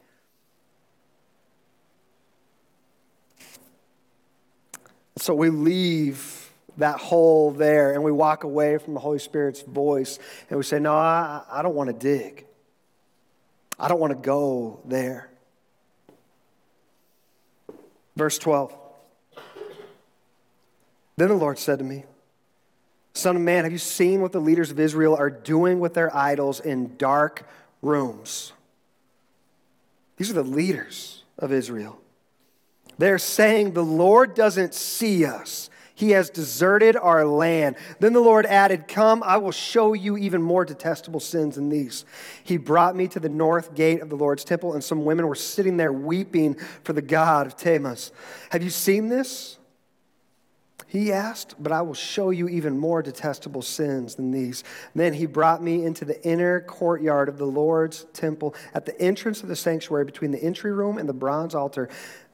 So 5.17 5.33
we 5.33 5.49
leave 5.49 6.42
that 6.77 6.99
hole 6.99 7.51
there 7.51 7.93
and 7.93 8.03
we 8.03 8.11
walk 8.11 8.43
away 8.43 8.77
from 8.77 8.93
the 8.93 8.99
Holy 8.99 9.19
Spirit's 9.19 9.61
voice 9.61 10.19
and 10.49 10.57
we 10.57 10.63
say, 10.63 10.79
No, 10.79 10.93
I, 10.93 11.43
I 11.51 11.61
don't 11.61 11.75
want 11.75 11.87
to 11.87 11.93
dig. 11.93 12.45
I 13.79 13.87
don't 13.87 13.99
want 13.99 14.11
to 14.11 14.19
go 14.19 14.79
there. 14.85 15.29
Verse 18.15 18.37
12. 18.37 18.73
Then 21.17 21.27
the 21.27 21.35
Lord 21.35 21.59
said 21.59 21.79
to 21.79 21.85
me, 21.85 22.05
Son 23.13 23.35
of 23.35 23.41
man, 23.41 23.63
have 23.63 23.71
you 23.71 23.77
seen 23.77 24.21
what 24.21 24.31
the 24.31 24.41
leaders 24.41 24.71
of 24.71 24.79
Israel 24.79 25.15
are 25.15 25.29
doing 25.29 25.79
with 25.79 25.93
their 25.93 26.15
idols 26.15 26.59
in 26.59 26.97
dark 26.97 27.47
rooms? 27.81 28.53
These 30.17 30.31
are 30.31 30.33
the 30.33 30.43
leaders 30.43 31.23
of 31.37 31.51
Israel. 31.51 31.99
They're 32.97 33.19
saying 33.19 33.73
the 33.73 33.83
Lord 33.83 34.35
doesn't 34.35 34.73
see 34.73 35.25
us. 35.25 35.69
He 35.95 36.11
has 36.11 36.29
deserted 36.29 36.95
our 36.95 37.25
land. 37.25 37.75
Then 37.99 38.13
the 38.13 38.19
Lord 38.19 38.45
added, 38.47 38.87
Come, 38.87 39.21
I 39.23 39.37
will 39.37 39.51
show 39.51 39.93
you 39.93 40.17
even 40.17 40.41
more 40.41 40.65
detestable 40.65 41.19
sins 41.19 41.55
than 41.55 41.69
these. 41.69 42.05
He 42.43 42.57
brought 42.57 42.95
me 42.95 43.07
to 43.09 43.19
the 43.19 43.29
north 43.29 43.75
gate 43.75 44.01
of 44.01 44.09
the 44.09 44.15
Lord's 44.15 44.43
temple, 44.43 44.73
and 44.73 44.83
some 44.83 45.05
women 45.05 45.27
were 45.27 45.35
sitting 45.35 45.77
there 45.77 45.93
weeping 45.93 46.55
for 46.83 46.93
the 46.93 47.01
God 47.01 47.45
of 47.45 47.55
Tammuz. 47.55 48.11
Have 48.49 48.63
you 48.63 48.71
seen 48.71 49.09
this? 49.09 49.59
He 50.93 51.11
asked, 51.11 51.55
But 51.57 51.71
I 51.71 51.81
will 51.81 51.95
show 51.95 52.29
you 52.29 52.47
even 52.47 52.77
more 52.77 53.01
detestable 53.01 53.63
sins 53.63 54.13
than 54.13 54.29
these. 54.29 54.63
Then 54.93 55.13
he 55.13 55.25
brought 55.25 55.63
me 55.63 55.83
into 55.85 56.05
the 56.05 56.23
inner 56.23 56.61
courtyard 56.61 57.29
of 57.29 57.39
the 57.39 57.47
Lord's 57.47 58.05
temple 58.13 58.53
at 58.75 58.85
the 58.85 58.99
entrance 59.01 59.41
of 59.41 59.49
the 59.49 59.55
sanctuary 59.55 60.05
between 60.05 60.29
the 60.29 60.43
entry 60.43 60.71
room 60.71 60.99
and 60.99 61.09
the 61.09 61.13
bronze 61.13 61.55
altar 61.55 61.89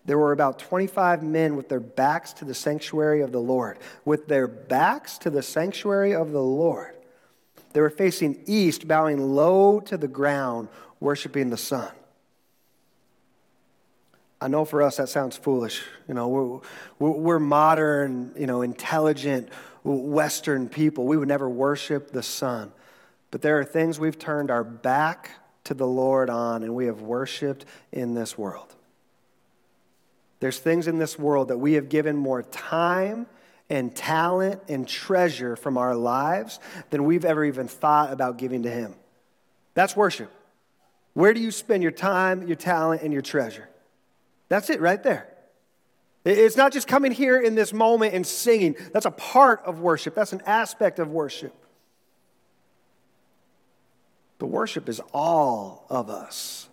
there 0.09 0.17
were 0.17 0.31
about 0.31 0.57
25 0.57 1.21
men 1.21 1.55
with 1.55 1.69
their 1.69 1.79
backs 1.79 2.33
to 2.33 2.43
the 2.43 2.55
sanctuary 2.55 3.21
of 3.21 3.31
the 3.31 3.39
Lord. 3.39 3.77
With 4.05 4.27
their 4.27 4.47
backs 4.47 5.19
to 5.19 5.29
the 5.29 5.43
sanctuary 5.43 6.15
of 6.15 6.31
the 6.31 6.41
Lord. 6.41 6.95
They 7.73 7.81
were 7.81 7.91
facing 7.91 8.41
east, 8.47 8.87
bowing 8.87 9.19
low 9.19 9.79
to 9.81 9.97
the 9.97 10.07
ground, 10.07 10.69
worshiping 10.99 11.51
the 11.51 11.57
sun. 11.57 11.91
I 14.41 14.47
know 14.47 14.65
for 14.65 14.81
us 14.81 14.97
that 14.97 15.09
sounds 15.09 15.37
foolish. 15.37 15.83
You 16.07 16.15
know, 16.15 16.27
we're, 16.97 17.11
we're 17.11 17.39
modern, 17.39 18.33
you 18.35 18.47
know, 18.47 18.63
intelligent, 18.63 19.49
Western 19.83 20.69
people. 20.69 21.05
We 21.05 21.17
would 21.17 21.27
never 21.27 21.47
worship 21.47 22.09
the 22.09 22.23
sun. 22.23 22.71
But 23.29 23.43
there 23.43 23.59
are 23.59 23.63
things 23.63 23.99
we've 23.99 24.17
turned 24.17 24.49
our 24.49 24.63
back 24.63 25.29
to 25.65 25.75
the 25.75 25.85
Lord 25.85 26.31
on 26.31 26.63
and 26.63 26.73
we 26.73 26.87
have 26.87 27.01
worshiped 27.01 27.65
in 27.91 28.15
this 28.15 28.39
world. 28.39 28.75
There's 30.39 30.59
things 30.59 30.87
in 30.87 30.97
this 30.97 31.19
world 31.19 31.49
that 31.49 31.57
we 31.57 31.73
have 31.73 31.89
given 31.89 32.15
more 32.15 32.43
time 32.43 33.27
and 33.69 33.95
talent 33.95 34.61
and 34.67 34.87
treasure 34.87 35.55
from 35.55 35.77
our 35.77 35.95
lives 35.95 36.59
than 36.89 37.03
we've 37.05 37.25
ever 37.25 37.43
even 37.45 37.67
thought 37.67 38.11
about 38.11 38.37
giving 38.37 38.63
to 38.63 38.69
Him. 38.69 38.95
That's 39.73 39.95
worship. 39.95 40.31
Where 41.13 41.33
do 41.33 41.41
you 41.41 41.51
spend 41.51 41.83
your 41.83 41.91
time, 41.91 42.47
your 42.47 42.55
talent, 42.55 43.01
and 43.01 43.11
your 43.11 43.21
treasure? 43.21 43.69
That's 44.47 44.69
it 44.69 44.79
right 44.81 45.01
there. 45.03 45.27
It's 46.25 46.57
not 46.57 46.73
just 46.73 46.87
coming 46.87 47.11
here 47.11 47.39
in 47.39 47.55
this 47.55 47.71
moment 47.71 48.13
and 48.13 48.25
singing. 48.25 48.75
That's 48.93 49.05
a 49.05 49.11
part 49.11 49.61
of 49.65 49.79
worship, 49.79 50.15
that's 50.15 50.33
an 50.33 50.41
aspect 50.45 50.99
of 50.99 51.09
worship. 51.11 51.53
The 54.39 54.45
worship 54.45 54.87
is 54.87 55.01
all 55.13 55.85
of 55.89 56.09
us. 56.09 56.68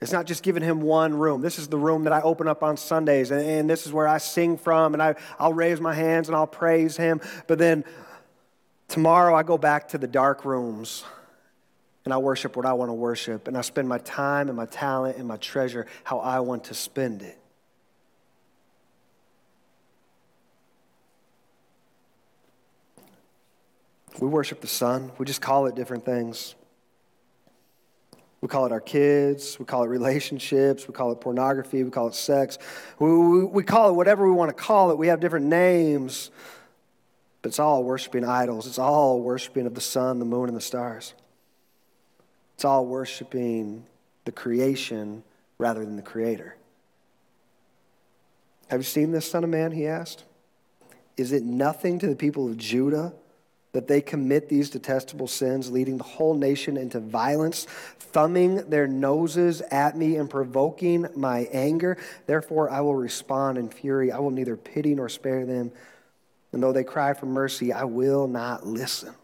It's 0.00 0.12
not 0.12 0.24
just 0.24 0.42
giving 0.42 0.62
him 0.62 0.80
one 0.80 1.12
room. 1.12 1.42
This 1.42 1.58
is 1.58 1.68
the 1.68 1.76
room 1.76 2.04
that 2.04 2.12
I 2.12 2.22
open 2.22 2.48
up 2.48 2.62
on 2.62 2.78
Sundays, 2.78 3.30
and, 3.30 3.42
and 3.42 3.68
this 3.68 3.86
is 3.86 3.92
where 3.92 4.08
I 4.08 4.16
sing 4.16 4.56
from, 4.56 4.94
and 4.94 5.02
I, 5.02 5.14
I'll 5.38 5.52
raise 5.52 5.78
my 5.80 5.92
hands 5.92 6.28
and 6.28 6.36
I'll 6.36 6.46
praise 6.46 6.96
him. 6.96 7.20
But 7.46 7.58
then 7.58 7.84
tomorrow 8.88 9.34
I 9.34 9.42
go 9.42 9.58
back 9.58 9.88
to 9.88 9.98
the 9.98 10.06
dark 10.06 10.44
rooms 10.44 11.04
and 12.06 12.14
I 12.14 12.16
worship 12.16 12.56
what 12.56 12.64
I 12.64 12.72
want 12.72 12.88
to 12.88 12.94
worship, 12.94 13.46
and 13.46 13.58
I 13.58 13.60
spend 13.60 13.88
my 13.88 13.98
time 13.98 14.48
and 14.48 14.56
my 14.56 14.64
talent 14.64 15.18
and 15.18 15.28
my 15.28 15.36
treasure 15.36 15.86
how 16.02 16.18
I 16.20 16.40
want 16.40 16.64
to 16.64 16.74
spend 16.74 17.20
it. 17.20 17.36
We 24.18 24.28
worship 24.28 24.62
the 24.62 24.66
sun, 24.66 25.12
we 25.18 25.26
just 25.26 25.42
call 25.42 25.66
it 25.66 25.74
different 25.74 26.06
things. 26.06 26.54
We 28.40 28.48
call 28.48 28.64
it 28.64 28.72
our 28.72 28.80
kids. 28.80 29.58
We 29.58 29.66
call 29.66 29.84
it 29.84 29.88
relationships. 29.88 30.88
We 30.88 30.94
call 30.94 31.12
it 31.12 31.20
pornography. 31.20 31.84
We 31.84 31.90
call 31.90 32.08
it 32.08 32.14
sex. 32.14 32.58
We, 32.98 33.10
we, 33.10 33.44
we, 33.44 33.62
call 33.62 33.90
it 33.90 33.92
whatever 33.92 34.26
we 34.26 34.32
want 34.32 34.48
to 34.48 34.54
call 34.54 34.90
it. 34.90 34.98
We 34.98 35.08
have 35.08 35.20
different 35.20 35.46
names, 35.46 36.30
but 37.42 37.50
it's 37.50 37.58
all 37.58 37.84
worshiping 37.84 38.24
idols. 38.24 38.66
It's 38.66 38.78
all 38.78 39.20
worshiping 39.20 39.66
of 39.66 39.74
the 39.74 39.80
sun, 39.80 40.18
the 40.18 40.24
moon, 40.24 40.48
and 40.48 40.56
the 40.56 40.62
stars. 40.62 41.14
It's 42.54 42.64
all 42.64 42.86
worshiping 42.86 43.84
the 44.24 44.32
creation 44.32 45.22
rather 45.58 45.84
than 45.84 45.96
the 45.96 46.02
creator. 46.02 46.56
Have 48.68 48.80
you 48.80 48.84
seen 48.84 49.12
this, 49.12 49.30
Son 49.30 49.44
of 49.44 49.50
Man? 49.50 49.72
He 49.72 49.86
asked. 49.86 50.24
Is 51.16 51.32
it 51.32 51.42
nothing 51.42 51.98
to 51.98 52.06
the 52.06 52.16
people 52.16 52.46
of 52.48 52.56
Judah? 52.56 53.12
That 53.72 53.86
they 53.86 54.00
commit 54.00 54.48
these 54.48 54.70
detestable 54.70 55.28
sins, 55.28 55.70
leading 55.70 55.96
the 55.98 56.04
whole 56.04 56.34
nation 56.34 56.76
into 56.76 56.98
violence, 56.98 57.66
thumbing 57.98 58.68
their 58.68 58.86
noses 58.86 59.60
at 59.60 59.96
me 59.96 60.16
and 60.16 60.28
provoking 60.28 61.06
my 61.14 61.48
anger. 61.52 61.96
Therefore, 62.26 62.68
I 62.68 62.80
will 62.80 62.96
respond 62.96 63.58
in 63.58 63.68
fury. 63.68 64.10
I 64.10 64.18
will 64.18 64.30
neither 64.30 64.56
pity 64.56 64.94
nor 64.94 65.08
spare 65.08 65.46
them. 65.46 65.70
And 66.52 66.62
though 66.62 66.72
they 66.72 66.84
cry 66.84 67.14
for 67.14 67.26
mercy, 67.26 67.72
I 67.72 67.84
will 67.84 68.26
not 68.26 68.66
listen. 68.66 69.14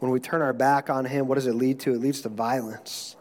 When 0.00 0.10
we 0.10 0.20
turn 0.20 0.42
our 0.42 0.52
back 0.52 0.90
on 0.90 1.04
Him, 1.04 1.28
what 1.28 1.36
does 1.36 1.46
it 1.46 1.54
lead 1.54 1.80
to? 1.80 1.94
It 1.94 2.00
leads 2.00 2.22
to 2.22 2.28
violence. 2.28 3.16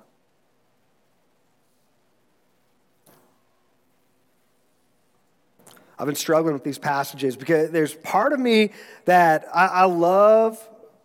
I've 6.01 6.08
been 6.08 6.15
struggling 6.15 6.55
with 6.55 6.63
these 6.63 6.79
passages 6.79 7.38
because 7.38 7.70
there's 7.70 7.93
part 7.93 8.34
of 8.34 8.39
me 8.39 8.72
that 9.05 9.46
I, 9.53 9.67
I 9.67 9.84
love 9.84 10.58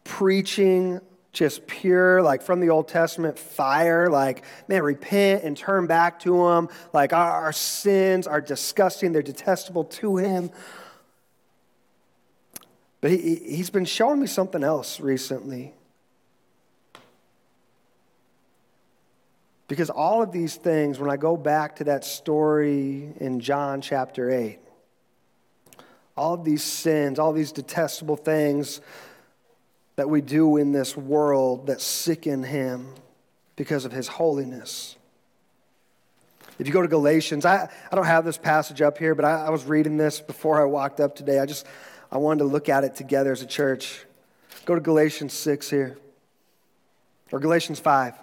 preaching 0.04 1.02
just 1.34 1.66
pure, 1.66 2.22
like 2.22 2.40
from 2.40 2.60
the 2.60 2.70
Old 2.70 2.88
Testament, 2.88 3.38
fire, 3.38 4.08
like, 4.08 4.42
man, 4.68 4.82
repent 4.82 5.44
and 5.44 5.54
turn 5.54 5.86
back 5.86 6.20
to 6.20 6.48
Him. 6.48 6.70
Like, 6.94 7.12
our, 7.12 7.30
our 7.30 7.52
sins 7.52 8.26
are 8.26 8.40
disgusting, 8.40 9.12
they're 9.12 9.20
detestable 9.20 9.84
to 9.84 10.16
Him. 10.16 10.50
But 13.02 13.10
he, 13.10 13.34
He's 13.34 13.68
been 13.68 13.84
showing 13.84 14.18
me 14.18 14.26
something 14.26 14.64
else 14.64 14.98
recently. 14.98 15.74
Because 19.68 19.90
all 19.90 20.22
of 20.22 20.32
these 20.32 20.56
things, 20.56 20.98
when 20.98 21.10
I 21.10 21.18
go 21.18 21.36
back 21.36 21.76
to 21.76 21.84
that 21.84 22.02
story 22.02 23.12
in 23.20 23.40
John 23.40 23.82
chapter 23.82 24.30
8, 24.30 24.60
all 26.16 26.34
of 26.34 26.44
these 26.44 26.62
sins, 26.62 27.18
all 27.18 27.32
these 27.32 27.52
detestable 27.52 28.16
things 28.16 28.80
that 29.96 30.08
we 30.08 30.20
do 30.20 30.56
in 30.56 30.72
this 30.72 30.96
world 30.96 31.66
that 31.66 31.80
sicken 31.80 32.42
him 32.42 32.94
because 33.56 33.84
of 33.84 33.92
his 33.92 34.08
holiness. 34.08 34.96
If 36.58 36.66
you 36.66 36.72
go 36.72 36.82
to 36.82 36.88
Galatians, 36.88 37.44
I, 37.44 37.68
I 37.90 37.94
don't 37.94 38.06
have 38.06 38.24
this 38.24 38.38
passage 38.38 38.80
up 38.80 38.96
here, 38.96 39.14
but 39.14 39.24
I, 39.24 39.46
I 39.46 39.50
was 39.50 39.64
reading 39.64 39.96
this 39.96 40.20
before 40.20 40.60
I 40.60 40.64
walked 40.64 41.00
up 41.00 41.14
today. 41.14 41.38
I 41.38 41.46
just 41.46 41.66
I 42.10 42.18
wanted 42.18 42.40
to 42.40 42.44
look 42.44 42.68
at 42.68 42.84
it 42.84 42.94
together 42.94 43.32
as 43.32 43.42
a 43.42 43.46
church. 43.46 44.04
Go 44.64 44.74
to 44.74 44.80
Galatians 44.80 45.32
6 45.32 45.68
here. 45.68 45.98
Or 47.32 47.40
Galatians 47.40 47.78
5. 47.80 48.14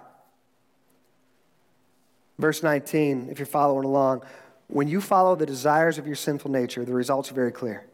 Verse 2.38 2.62
19, 2.62 3.28
if 3.30 3.38
you're 3.38 3.46
following 3.46 3.84
along. 3.84 4.22
When 4.68 4.88
you 4.88 5.00
follow 5.00 5.36
the 5.36 5.46
desires 5.46 5.98
of 5.98 6.06
your 6.06 6.16
sinful 6.16 6.50
nature, 6.50 6.84
the 6.84 6.94
results 6.94 7.30
are 7.30 7.34
very 7.34 7.52
clear 7.52 7.86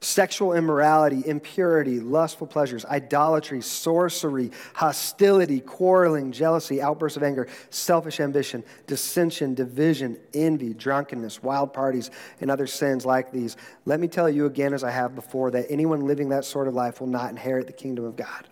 sexual 0.00 0.52
immorality, 0.52 1.24
impurity, 1.26 1.98
lustful 1.98 2.46
pleasures, 2.46 2.84
idolatry, 2.84 3.60
sorcery, 3.60 4.50
hostility, 4.74 5.60
quarreling, 5.60 6.30
jealousy, 6.30 6.80
outbursts 6.80 7.16
of 7.16 7.22
anger, 7.22 7.48
selfish 7.70 8.20
ambition, 8.20 8.62
dissension, 8.86 9.54
division, 9.54 10.16
envy, 10.34 10.72
drunkenness, 10.72 11.42
wild 11.42 11.72
parties, 11.72 12.10
and 12.40 12.50
other 12.50 12.66
sins 12.66 13.04
like 13.04 13.32
these. 13.32 13.56
Let 13.86 13.98
me 13.98 14.06
tell 14.06 14.30
you 14.30 14.46
again, 14.46 14.72
as 14.72 14.84
I 14.84 14.90
have 14.90 15.14
before, 15.14 15.50
that 15.50 15.66
anyone 15.68 16.06
living 16.06 16.28
that 16.28 16.44
sort 16.44 16.68
of 16.68 16.74
life 16.74 17.00
will 17.00 17.08
not 17.08 17.30
inherit 17.30 17.66
the 17.66 17.72
kingdom 17.72 18.04
of 18.04 18.14
God. 18.14 18.46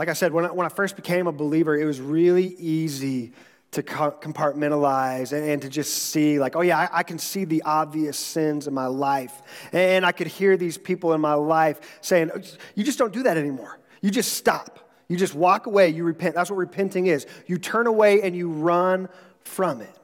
Like 0.00 0.08
I 0.08 0.14
said, 0.14 0.32
when 0.32 0.46
I, 0.46 0.50
when 0.50 0.64
I 0.64 0.70
first 0.70 0.96
became 0.96 1.26
a 1.26 1.32
believer, 1.32 1.76
it 1.78 1.84
was 1.84 2.00
really 2.00 2.54
easy 2.54 3.34
to 3.72 3.82
compartmentalize 3.82 5.34
and 5.34 5.60
to 5.60 5.68
just 5.68 5.92
see, 5.92 6.38
like, 6.38 6.56
oh, 6.56 6.62
yeah, 6.62 6.88
I, 6.90 7.02
can 7.02 7.18
see 7.18 7.44
the 7.44 7.60
obvious 7.64 8.16
sins 8.18 8.66
in 8.66 8.72
my 8.72 8.86
life. 8.86 9.42
And 9.74 10.06
I 10.06 10.12
could 10.12 10.28
hear 10.28 10.56
these 10.56 10.78
people 10.78 11.12
in 11.12 11.20
my 11.20 11.34
life 11.34 11.98
saying, 12.00 12.30
oh, 12.34 12.40
you 12.74 12.82
just 12.82 12.98
don't 12.98 13.12
do 13.12 13.24
that 13.24 13.36
anymore. 13.36 13.78
You 14.00 14.10
just 14.10 14.32
stop. 14.32 14.90
You 15.06 15.18
just 15.18 15.34
walk 15.34 15.66
away. 15.66 15.90
You 15.90 16.04
repent. 16.04 16.34
That's 16.34 16.50
what 16.50 16.56
repenting 16.56 17.06
is. 17.06 17.26
You 17.46 17.58
turn 17.58 17.86
away 17.86 18.22
and 18.22 18.34
you 18.34 18.48
run 18.48 19.06
from 19.42 19.82
it. 19.82 19.98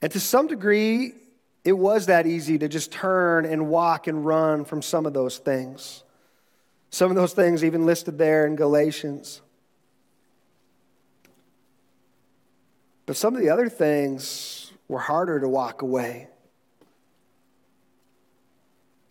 And 0.00 0.10
to 0.12 0.20
some 0.20 0.46
degree, 0.46 1.12
it 1.66 1.76
was 1.76 2.06
that 2.06 2.28
easy 2.28 2.58
to 2.58 2.68
just 2.68 2.92
turn 2.92 3.44
and 3.44 3.68
walk 3.68 4.06
and 4.06 4.24
run 4.24 4.64
from 4.64 4.80
some 4.80 5.04
of 5.04 5.12
those 5.12 5.38
things. 5.38 6.04
Some 6.90 7.10
of 7.10 7.16
those 7.16 7.32
things 7.32 7.64
even 7.64 7.84
listed 7.84 8.18
there 8.18 8.46
in 8.46 8.54
Galatians. 8.54 9.42
But 13.04 13.16
some 13.16 13.34
of 13.34 13.42
the 13.42 13.50
other 13.50 13.68
things 13.68 14.70
were 14.86 15.00
harder 15.00 15.40
to 15.40 15.48
walk 15.48 15.82
away. 15.82 16.28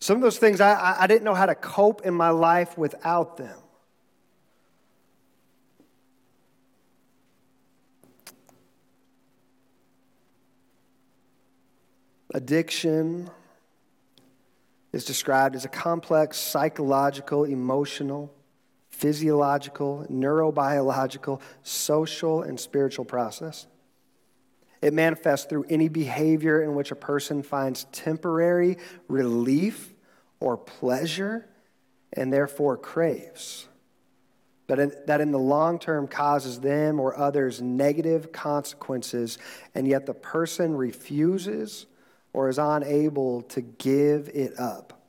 Some 0.00 0.16
of 0.16 0.22
those 0.22 0.38
things 0.38 0.58
I, 0.58 0.96
I 0.98 1.06
didn't 1.06 1.24
know 1.24 1.34
how 1.34 1.46
to 1.46 1.54
cope 1.54 2.06
in 2.06 2.14
my 2.14 2.30
life 2.30 2.78
without 2.78 3.36
them. 3.36 3.58
Addiction 12.36 13.30
is 14.92 15.06
described 15.06 15.56
as 15.56 15.64
a 15.64 15.70
complex 15.70 16.36
psychological, 16.36 17.44
emotional, 17.44 18.30
physiological, 18.90 20.04
neurobiological, 20.10 21.40
social, 21.62 22.42
and 22.42 22.60
spiritual 22.60 23.06
process. 23.06 23.66
It 24.82 24.92
manifests 24.92 25.46
through 25.46 25.64
any 25.70 25.88
behavior 25.88 26.62
in 26.62 26.74
which 26.74 26.90
a 26.90 26.94
person 26.94 27.42
finds 27.42 27.84
temporary 27.84 28.76
relief 29.08 29.94
or 30.38 30.58
pleasure 30.58 31.48
and 32.12 32.30
therefore 32.30 32.76
craves. 32.76 33.66
But 34.66 34.78
in, 34.78 34.92
that 35.06 35.22
in 35.22 35.30
the 35.30 35.38
long 35.38 35.78
term 35.78 36.06
causes 36.06 36.60
them 36.60 37.00
or 37.00 37.16
others 37.16 37.62
negative 37.62 38.30
consequences, 38.30 39.38
and 39.74 39.88
yet 39.88 40.04
the 40.04 40.12
person 40.12 40.76
refuses 40.76 41.86
or 42.36 42.50
is 42.50 42.58
unable 42.58 43.40
to 43.40 43.62
give 43.62 44.28
it 44.28 44.60
up. 44.60 45.00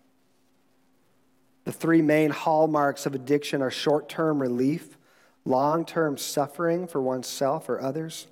The 1.66 1.74
three 1.74 2.02
main 2.02 2.30
hallmarks 2.30 3.06
of 3.06 3.16
addiction 3.16 3.62
are 3.62 3.70
short 3.70 4.08
term 4.08 4.42
relief, 4.42 4.98
long 5.44 5.84
term 5.84 6.18
suffering 6.18 6.88
for 6.88 7.02
oneself 7.02 7.68
or 7.68 7.82
others, 7.82 8.28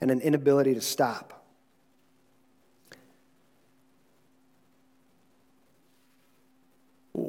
and 0.00 0.10
an 0.10 0.22
inability 0.22 0.72
to 0.72 0.80
stop. 0.80 1.39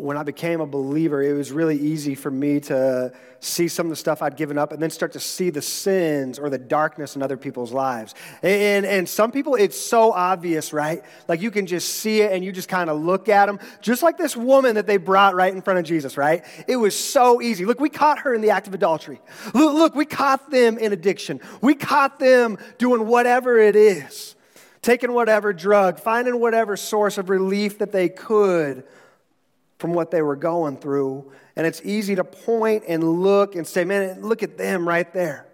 When 0.02 0.18
I 0.18 0.24
became 0.24 0.62
a 0.62 0.66
believer, 0.66 1.22
it 1.22 1.34
was 1.34 1.52
really 1.52 1.78
easy 1.78 2.16
for 2.16 2.32
me 2.32 2.60
to 2.62 3.14
see 3.40 3.68
some 3.68 3.86
of 3.86 3.92
the 3.92 3.96
stuff 3.96 4.24
I'd 4.24 4.36
given 4.36 4.58
up 4.58 4.72
and 4.72 4.82
then 4.82 4.90
start 4.90 5.12
to 5.12 5.20
see 5.20 5.52
the 5.52 5.62
sins 5.62 6.40
or 6.40 6.50
the 6.50 6.58
darkness 6.58 7.16
in 7.16 7.22
other 7.22 7.38
people's 7.38 7.72
lives. 7.72 8.16
And, 8.42 8.84
and 8.84 9.08
some 9.08 9.32
people, 9.32 9.54
it's 9.54 9.80
so 9.80 10.12
obvious, 10.12 10.74
right? 10.74 11.04
Like 11.28 11.42
you 11.42 11.52
can 11.52 11.68
just 11.68 11.90
see 11.90 12.22
it 12.22 12.32
and 12.32 12.44
you 12.44 12.52
just 12.52 12.68
kind 12.68 12.90
of 12.90 13.00
look 13.00 13.30
at 13.30 13.46
them, 13.46 13.60
just 13.80 14.02
like 14.02 14.18
this 14.18 14.36
woman 14.36 14.74
that 14.74 14.88
they 14.88 14.98
brought 14.98 15.36
right 15.36 15.54
in 15.54 15.62
front 15.62 15.78
of 15.78 15.86
Jesus, 15.86 16.18
right? 16.18 16.44
It 16.68 16.78
was 16.78 16.98
so 16.98 17.40
easy. 17.40 17.66
Look, 17.66 17.80
we 17.80 17.90
caught 17.90 18.20
her 18.20 18.34
in 18.34 18.42
the 18.42 18.50
act 18.50 18.68
of 18.68 18.74
adultery. 18.74 19.22
Look, 19.54 19.76
look 19.76 19.96
we 19.96 20.06
caught 20.06 20.50
them 20.50 20.80
in 20.80 20.94
addiction. 20.94 21.42
We 21.62 21.76
caught 21.76 22.18
them 22.18 22.58
doing 22.80 23.06
whatever 23.06 23.60
it 23.60 23.76
is, 23.76 24.36
taking 24.82 25.14
whatever 25.14 25.54
drug, 25.54 26.00
finding 26.00 26.40
whatever 26.40 26.76
source 26.76 27.20
of 27.20 27.30
relief 27.30 27.78
that 27.78 27.92
they 27.92 28.10
could 28.10 28.84
from 29.82 29.94
what 29.94 30.12
they 30.12 30.22
were 30.22 30.36
going 30.36 30.78
through. 30.78 31.32
And 31.56 31.66
it's 31.66 31.82
easy 31.84 32.14
to 32.14 32.24
point 32.24 32.84
and 32.88 33.04
look 33.04 33.56
and 33.56 33.66
say, 33.66 33.84
man, 33.84 34.22
look 34.22 34.44
at 34.44 34.56
them 34.56 34.88
right 34.88 35.12
there. 35.12 35.48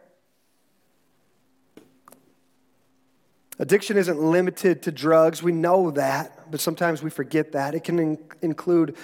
Addiction 3.57 3.95
isn't 3.95 4.19
limited 4.19 4.83
to 4.83 4.91
drugs. 4.91 5.41
We 5.41 5.53
know 5.53 5.91
that, 5.91 6.51
but 6.51 6.59
sometimes 6.59 7.01
we 7.01 7.09
forget 7.09 7.53
that. 7.53 7.73
It 7.73 7.85
can 7.85 7.99
in- 7.99 8.19
include 8.41 8.97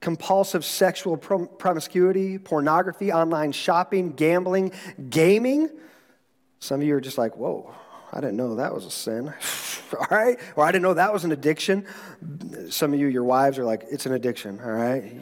compulsive 0.00 0.64
sexual 0.64 1.16
prom- 1.16 1.50
promiscuity, 1.58 2.38
pornography, 2.38 3.12
online 3.12 3.50
shopping, 3.50 4.12
gambling, 4.12 4.70
gaming. 5.10 5.68
Some 6.60 6.80
of 6.80 6.86
you 6.86 6.94
are 6.94 7.00
just 7.00 7.18
like, 7.18 7.36
whoa, 7.36 7.74
I 8.12 8.20
didn't 8.20 8.36
know 8.36 8.54
that 8.54 8.72
was 8.72 8.86
a 8.86 8.90
sin. 8.90 9.34
all 9.98 10.06
right? 10.10 10.38
Or 10.56 10.64
I 10.64 10.72
didn't 10.72 10.82
know 10.82 10.94
that 10.94 11.12
was 11.12 11.24
an 11.24 11.32
addiction. 11.32 11.86
Some 12.68 12.92
of 12.92 13.00
you, 13.00 13.06
your 13.06 13.24
wives 13.24 13.58
are 13.58 13.64
like, 13.64 13.84
it's 13.90 14.06
an 14.06 14.12
addiction, 14.12 14.60
all 14.60 14.70
right? 14.70 15.14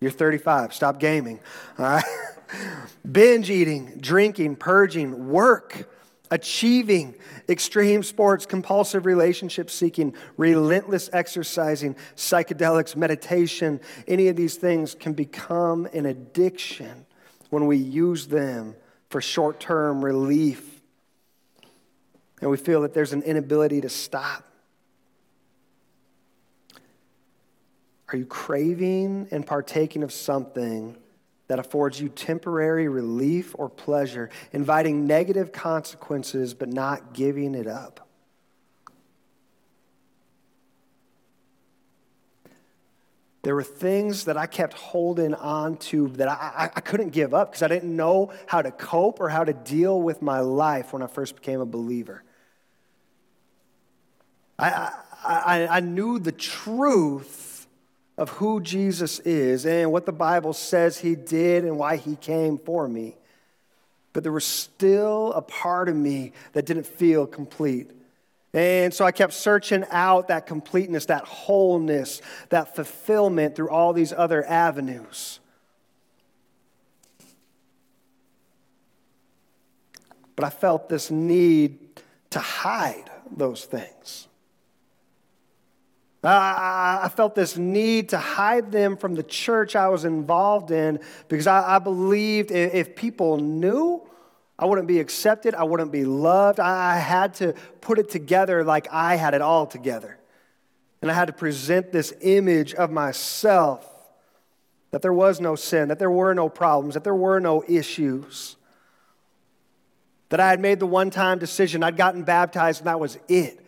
You're 0.00 0.10
35, 0.10 0.72
stop 0.72 0.98
gaming, 0.98 1.40
all 1.78 1.84
right? 1.84 2.04
Binge 3.12 3.50
eating, 3.50 3.98
drinking, 4.00 4.56
purging, 4.56 5.28
work, 5.28 5.88
achieving, 6.30 7.14
extreme 7.48 8.02
sports, 8.02 8.46
compulsive 8.46 9.04
relationship 9.04 9.70
seeking, 9.70 10.14
relentless 10.36 11.10
exercising, 11.12 11.96
psychedelics, 12.16 12.96
meditation, 12.96 13.80
any 14.06 14.28
of 14.28 14.36
these 14.36 14.56
things 14.56 14.94
can 14.94 15.12
become 15.12 15.86
an 15.92 16.06
addiction 16.06 17.06
when 17.50 17.66
we 17.66 17.76
use 17.76 18.28
them 18.28 18.74
for 19.10 19.20
short 19.20 19.58
term 19.60 20.04
relief 20.04 20.79
and 22.40 22.50
we 22.50 22.56
feel 22.56 22.82
that 22.82 22.94
there's 22.94 23.12
an 23.12 23.22
inability 23.22 23.80
to 23.82 23.88
stop. 23.88 24.44
Are 28.12 28.16
you 28.16 28.26
craving 28.26 29.28
and 29.30 29.46
partaking 29.46 30.02
of 30.02 30.12
something 30.12 30.96
that 31.46 31.58
affords 31.58 32.00
you 32.00 32.08
temporary 32.08 32.88
relief 32.88 33.54
or 33.58 33.68
pleasure, 33.68 34.30
inviting 34.52 35.06
negative 35.06 35.52
consequences 35.52 36.54
but 36.54 36.68
not 36.68 37.12
giving 37.12 37.54
it 37.54 37.66
up? 37.66 38.08
There 43.42 43.54
were 43.54 43.62
things 43.62 44.24
that 44.24 44.36
I 44.36 44.46
kept 44.46 44.74
holding 44.74 45.34
on 45.34 45.78
to 45.78 46.08
that 46.08 46.28
I, 46.28 46.70
I 46.74 46.80
couldn't 46.80 47.10
give 47.10 47.32
up 47.32 47.52
because 47.52 47.62
I 47.62 47.68
didn't 47.68 47.94
know 47.94 48.32
how 48.46 48.60
to 48.60 48.70
cope 48.70 49.18
or 49.18 49.30
how 49.30 49.44
to 49.44 49.52
deal 49.52 50.00
with 50.00 50.20
my 50.20 50.40
life 50.40 50.92
when 50.92 51.02
I 51.02 51.06
first 51.06 51.36
became 51.36 51.60
a 51.60 51.66
believer. 51.66 52.22
I, 54.60 54.92
I, 55.24 55.66
I 55.68 55.80
knew 55.80 56.18
the 56.18 56.32
truth 56.32 57.66
of 58.18 58.28
who 58.30 58.60
Jesus 58.60 59.18
is 59.20 59.64
and 59.64 59.90
what 59.90 60.04
the 60.04 60.12
Bible 60.12 60.52
says 60.52 60.98
he 60.98 61.14
did 61.14 61.64
and 61.64 61.78
why 61.78 61.96
he 61.96 62.16
came 62.16 62.58
for 62.58 62.86
me. 62.86 63.16
But 64.12 64.22
there 64.24 64.32
was 64.32 64.44
still 64.44 65.32
a 65.32 65.40
part 65.40 65.88
of 65.88 65.96
me 65.96 66.32
that 66.52 66.66
didn't 66.66 66.86
feel 66.86 67.26
complete. 67.26 67.90
And 68.52 68.92
so 68.92 69.04
I 69.04 69.12
kept 69.12 69.32
searching 69.32 69.84
out 69.90 70.28
that 70.28 70.46
completeness, 70.46 71.06
that 71.06 71.24
wholeness, 71.24 72.20
that 72.48 72.74
fulfillment 72.74 73.54
through 73.54 73.70
all 73.70 73.92
these 73.92 74.12
other 74.12 74.44
avenues. 74.44 75.38
But 80.34 80.44
I 80.44 80.50
felt 80.50 80.88
this 80.88 81.10
need 81.10 82.02
to 82.30 82.40
hide 82.40 83.10
those 83.30 83.64
things. 83.64 84.26
I 86.22 87.10
felt 87.14 87.34
this 87.34 87.56
need 87.56 88.10
to 88.10 88.18
hide 88.18 88.70
them 88.70 88.96
from 88.98 89.14
the 89.14 89.22
church 89.22 89.74
I 89.74 89.88
was 89.88 90.04
involved 90.04 90.70
in 90.70 91.00
because 91.28 91.46
I, 91.46 91.78
believed 91.78 92.50
if 92.50 92.94
people 92.94 93.38
knew, 93.38 94.06
I 94.58 94.66
wouldn't 94.66 94.86
be 94.86 95.00
accepted, 95.00 95.54
I 95.54 95.64
wouldn't 95.64 95.92
be 95.92 96.04
loved. 96.04 96.60
I 96.60 96.98
had 96.98 97.34
to 97.34 97.54
put 97.80 97.98
it 97.98 98.10
together 98.10 98.62
like 98.64 98.86
I 98.92 99.16
had 99.16 99.32
it 99.32 99.40
all 99.40 99.66
together. 99.66 100.18
And 101.00 101.10
I 101.10 101.14
had 101.14 101.28
to 101.28 101.32
present 101.32 101.92
this 101.92 102.12
image 102.20 102.74
of 102.74 102.90
myself 102.90 103.86
that 104.90 105.00
there 105.00 105.14
was 105.14 105.40
no 105.40 105.54
sin, 105.54 105.88
that 105.88 105.98
there 105.98 106.10
were 106.10 106.34
no 106.34 106.50
problems, 106.50 106.94
that 106.94 107.04
there 107.04 107.14
were 107.14 107.40
no 107.40 107.64
issues. 107.66 108.56
That 110.28 110.40
I 110.40 110.50
had 110.50 110.60
made 110.60 110.80
the 110.80 110.86
one 110.86 111.08
time 111.08 111.38
decision, 111.38 111.82
I'd 111.82 111.96
gotten 111.96 112.24
baptized, 112.24 112.80
and 112.80 112.88
that 112.88 113.00
was 113.00 113.18
it. 113.28 113.64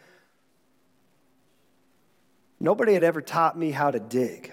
Nobody 2.62 2.94
had 2.94 3.02
ever 3.02 3.20
taught 3.20 3.58
me 3.58 3.72
how 3.72 3.90
to 3.90 3.98
dig. 3.98 4.52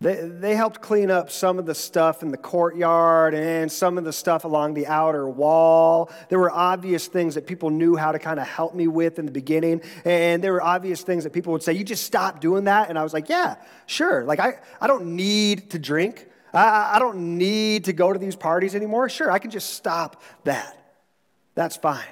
They, 0.00 0.28
they 0.28 0.54
helped 0.54 0.80
clean 0.80 1.10
up 1.10 1.28
some 1.28 1.58
of 1.58 1.66
the 1.66 1.74
stuff 1.74 2.22
in 2.22 2.30
the 2.30 2.36
courtyard 2.36 3.34
and 3.34 3.72
some 3.72 3.98
of 3.98 4.04
the 4.04 4.12
stuff 4.12 4.44
along 4.44 4.74
the 4.74 4.86
outer 4.86 5.28
wall. 5.28 6.08
There 6.28 6.38
were 6.38 6.52
obvious 6.52 7.08
things 7.08 7.34
that 7.34 7.48
people 7.48 7.70
knew 7.70 7.96
how 7.96 8.12
to 8.12 8.20
kind 8.20 8.38
of 8.38 8.46
help 8.46 8.76
me 8.76 8.86
with 8.86 9.18
in 9.18 9.26
the 9.26 9.32
beginning. 9.32 9.82
And 10.04 10.44
there 10.44 10.52
were 10.52 10.62
obvious 10.62 11.02
things 11.02 11.24
that 11.24 11.32
people 11.32 11.52
would 11.52 11.64
say, 11.64 11.72
You 11.72 11.82
just 11.82 12.04
stop 12.04 12.40
doing 12.40 12.64
that. 12.64 12.90
And 12.90 12.96
I 12.96 13.02
was 13.02 13.12
like, 13.12 13.28
Yeah, 13.28 13.56
sure. 13.86 14.22
Like, 14.22 14.38
I, 14.38 14.60
I 14.80 14.86
don't 14.86 15.16
need 15.16 15.70
to 15.70 15.80
drink. 15.80 16.28
I, 16.52 16.92
I 16.94 16.98
don't 17.00 17.38
need 17.38 17.86
to 17.86 17.92
go 17.92 18.12
to 18.12 18.20
these 18.20 18.36
parties 18.36 18.76
anymore. 18.76 19.08
Sure, 19.08 19.32
I 19.32 19.40
can 19.40 19.50
just 19.50 19.72
stop 19.72 20.22
that. 20.44 20.78
That's 21.56 21.76
fine. 21.76 22.04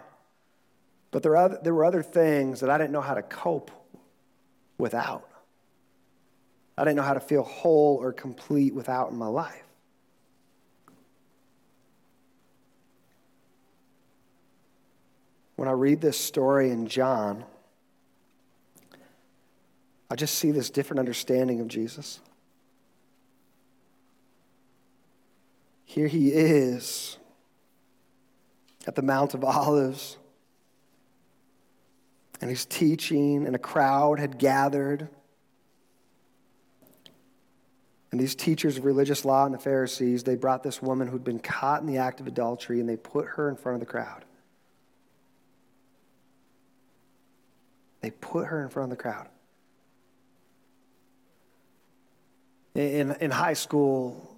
But 1.12 1.22
there, 1.22 1.36
other, 1.36 1.60
there 1.62 1.74
were 1.74 1.84
other 1.84 2.02
things 2.02 2.60
that 2.60 2.70
I 2.70 2.78
didn't 2.78 2.90
know 2.90 3.02
how 3.02 3.14
to 3.14 3.22
cope 3.22 3.70
without. 4.78 5.28
I 6.76 6.84
didn't 6.84 6.96
know 6.96 7.02
how 7.02 7.14
to 7.14 7.20
feel 7.20 7.42
whole 7.42 7.98
or 8.00 8.12
complete 8.12 8.74
without 8.74 9.12
in 9.12 9.18
my 9.18 9.28
life. 9.28 9.62
When 15.56 15.68
I 15.68 15.72
read 15.72 16.00
this 16.00 16.18
story 16.18 16.70
in 16.70 16.88
John, 16.88 17.44
I 20.10 20.16
just 20.16 20.36
see 20.36 20.50
this 20.50 20.70
different 20.70 20.98
understanding 20.98 21.60
of 21.60 21.68
Jesus. 21.68 22.20
Here 25.84 26.08
he 26.08 26.28
is 26.28 27.18
at 28.86 28.94
the 28.94 29.02
Mount 29.02 29.34
of 29.34 29.44
Olives 29.44 30.16
and 32.42 32.50
he's 32.50 32.64
teaching, 32.64 33.46
and 33.46 33.54
a 33.54 33.58
crowd 33.58 34.18
had 34.18 34.36
gathered. 34.36 35.08
And 38.10 38.20
these 38.20 38.34
teachers 38.34 38.76
of 38.76 38.84
religious 38.84 39.24
law 39.24 39.46
and 39.46 39.54
the 39.54 39.60
Pharisees, 39.60 40.24
they 40.24 40.34
brought 40.34 40.64
this 40.64 40.82
woman 40.82 41.06
who'd 41.06 41.22
been 41.22 41.38
caught 41.38 41.80
in 41.80 41.86
the 41.86 41.98
act 41.98 42.18
of 42.18 42.26
adultery 42.26 42.80
and 42.80 42.88
they 42.88 42.96
put 42.96 43.26
her 43.26 43.48
in 43.48 43.56
front 43.56 43.76
of 43.76 43.80
the 43.80 43.86
crowd. 43.86 44.24
They 48.00 48.10
put 48.10 48.48
her 48.48 48.60
in 48.60 48.68
front 48.68 48.92
of 48.92 48.98
the 48.98 49.02
crowd. 49.02 49.28
In, 52.74 53.12
in 53.12 53.30
high 53.30 53.54
school, 53.54 54.36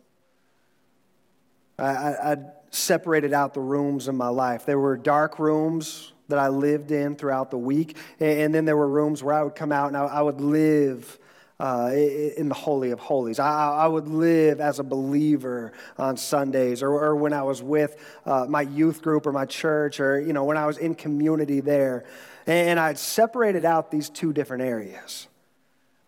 I, 1.78 1.84
I, 1.84 2.32
I 2.32 2.36
separated 2.70 3.32
out 3.32 3.54
the 3.54 3.60
rooms 3.60 4.08
in 4.08 4.16
my 4.16 4.28
life. 4.28 4.66
There 4.66 4.78
were 4.78 4.96
dark 4.96 5.38
rooms 5.38 6.12
that 6.28 6.38
I 6.38 6.48
lived 6.48 6.90
in 6.90 7.16
throughout 7.16 7.50
the 7.50 7.58
week. 7.58 7.96
And 8.20 8.54
then 8.54 8.64
there 8.64 8.76
were 8.76 8.88
rooms 8.88 9.22
where 9.22 9.34
I 9.34 9.42
would 9.42 9.54
come 9.54 9.72
out 9.72 9.88
and 9.88 9.96
I 9.96 10.22
would 10.22 10.40
live 10.40 11.18
uh, 11.60 11.92
in 11.94 12.48
the 12.48 12.54
Holy 12.54 12.90
of 12.90 12.98
Holies. 12.98 13.38
I, 13.38 13.70
I, 13.70 13.86
would 13.86 14.08
live 14.08 14.60
as 14.60 14.80
a 14.80 14.82
believer 14.82 15.72
on 15.96 16.16
Sundays 16.16 16.82
or, 16.82 16.90
or 16.90 17.14
when 17.14 17.32
I 17.32 17.42
was 17.42 17.62
with 17.62 17.96
uh, 18.26 18.46
my 18.48 18.62
youth 18.62 19.02
group 19.02 19.24
or 19.24 19.32
my 19.32 19.46
church 19.46 20.00
or, 20.00 20.20
you 20.20 20.32
know, 20.32 20.44
when 20.44 20.56
I 20.56 20.66
was 20.66 20.78
in 20.78 20.96
community 20.96 21.60
there. 21.60 22.04
And 22.46 22.80
I'd 22.80 22.98
separated 22.98 23.64
out 23.64 23.92
these 23.92 24.10
two 24.10 24.32
different 24.32 24.64
areas. 24.64 25.28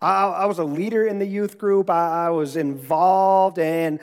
I, 0.01 0.25
I 0.25 0.45
was 0.45 0.59
a 0.59 0.63
leader 0.63 1.07
in 1.07 1.17
the 1.17 1.25
youth 1.25 1.57
group, 1.57 1.89
I, 1.89 2.27
I 2.27 2.29
was 2.29 2.55
involved, 2.55 3.57
and 3.57 3.99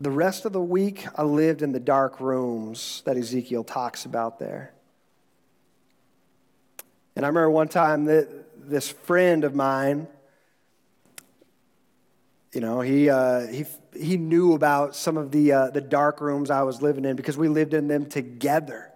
the 0.00 0.10
rest 0.10 0.44
of 0.44 0.52
the 0.52 0.60
week, 0.60 1.06
I 1.16 1.22
lived 1.22 1.62
in 1.62 1.72
the 1.72 1.80
dark 1.80 2.20
rooms 2.20 3.02
that 3.06 3.16
Ezekiel 3.16 3.64
talks 3.64 4.04
about 4.04 4.38
there. 4.38 4.72
And 7.14 7.24
I 7.24 7.28
remember 7.28 7.50
one 7.50 7.68
time 7.68 8.04
that 8.04 8.68
this 8.68 8.90
friend 8.90 9.42
of 9.44 9.54
mine, 9.54 10.06
you 12.52 12.60
know, 12.60 12.82
he, 12.82 13.08
uh, 13.08 13.46
he, 13.46 13.64
he 13.98 14.18
knew 14.18 14.52
about 14.52 14.94
some 14.94 15.16
of 15.16 15.30
the, 15.30 15.52
uh, 15.52 15.70
the 15.70 15.80
dark 15.80 16.20
rooms 16.20 16.50
I 16.50 16.62
was 16.62 16.82
living 16.82 17.06
in 17.06 17.16
because 17.16 17.38
we 17.38 17.48
lived 17.48 17.72
in 17.72 17.88
them 17.88 18.04
together. 18.04 18.92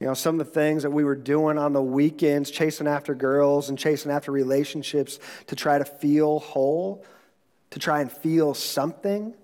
You 0.00 0.08
know, 0.08 0.14
some 0.14 0.38
of 0.38 0.46
the 0.46 0.52
things 0.52 0.82
that 0.82 0.90
we 0.90 1.04
were 1.04 1.16
doing 1.16 1.56
on 1.56 1.72
the 1.72 1.82
weekends, 1.82 2.50
chasing 2.50 2.86
after 2.86 3.14
girls 3.14 3.70
and 3.70 3.78
chasing 3.78 4.12
after 4.12 4.30
relationships 4.32 5.18
to 5.46 5.56
try 5.56 5.78
to 5.78 5.84
feel 5.86 6.40
whole, 6.40 7.06
to 7.70 7.78
try 7.78 8.02
and 8.02 8.12
feel 8.12 8.52
something 8.52 9.34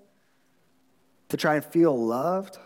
to 1.31 1.37
try 1.37 1.55
and 1.55 1.63
feel 1.63 1.97
loved. 1.97 2.57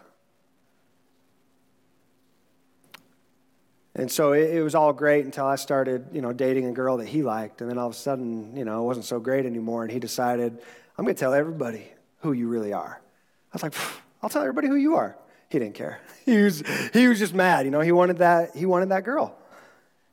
And 3.95 4.11
so 4.11 4.33
it, 4.33 4.55
it, 4.55 4.63
was 4.63 4.73
all 4.73 4.91
great 4.91 5.23
until 5.23 5.45
I 5.45 5.55
started, 5.55 6.07
you 6.11 6.21
know, 6.21 6.33
dating 6.33 6.65
a 6.65 6.71
girl 6.71 6.97
that 6.97 7.07
he 7.07 7.21
liked. 7.21 7.61
And 7.61 7.69
then 7.69 7.77
all 7.77 7.87
of 7.87 7.93
a 7.93 7.95
sudden, 7.95 8.57
you 8.57 8.65
know, 8.65 8.81
it 8.81 8.85
wasn't 8.85 9.05
so 9.05 9.19
great 9.19 9.45
anymore. 9.45 9.83
And 9.83 9.91
he 9.91 9.99
decided, 9.99 10.57
I'm 10.97 11.05
going 11.05 11.15
to 11.15 11.19
tell 11.19 11.35
everybody 11.35 11.87
who 12.21 12.33
you 12.33 12.47
really 12.47 12.73
are. 12.73 12.99
I 12.99 13.55
was 13.55 13.61
like, 13.61 13.75
I'll 14.23 14.29
tell 14.29 14.41
everybody 14.41 14.67
who 14.67 14.75
you 14.75 14.95
are. 14.95 15.15
He 15.49 15.59
didn't 15.59 15.75
care. 15.75 15.99
He 16.25 16.41
was, 16.41 16.63
he 16.91 17.07
was 17.07 17.19
just 17.19 17.35
mad. 17.35 17.65
You 17.65 17.71
know, 17.71 17.81
he 17.81 17.91
wanted 17.91 18.17
that, 18.17 18.55
he 18.55 18.65
wanted 18.65 18.89
that 18.89 19.03
girl. 19.03 19.37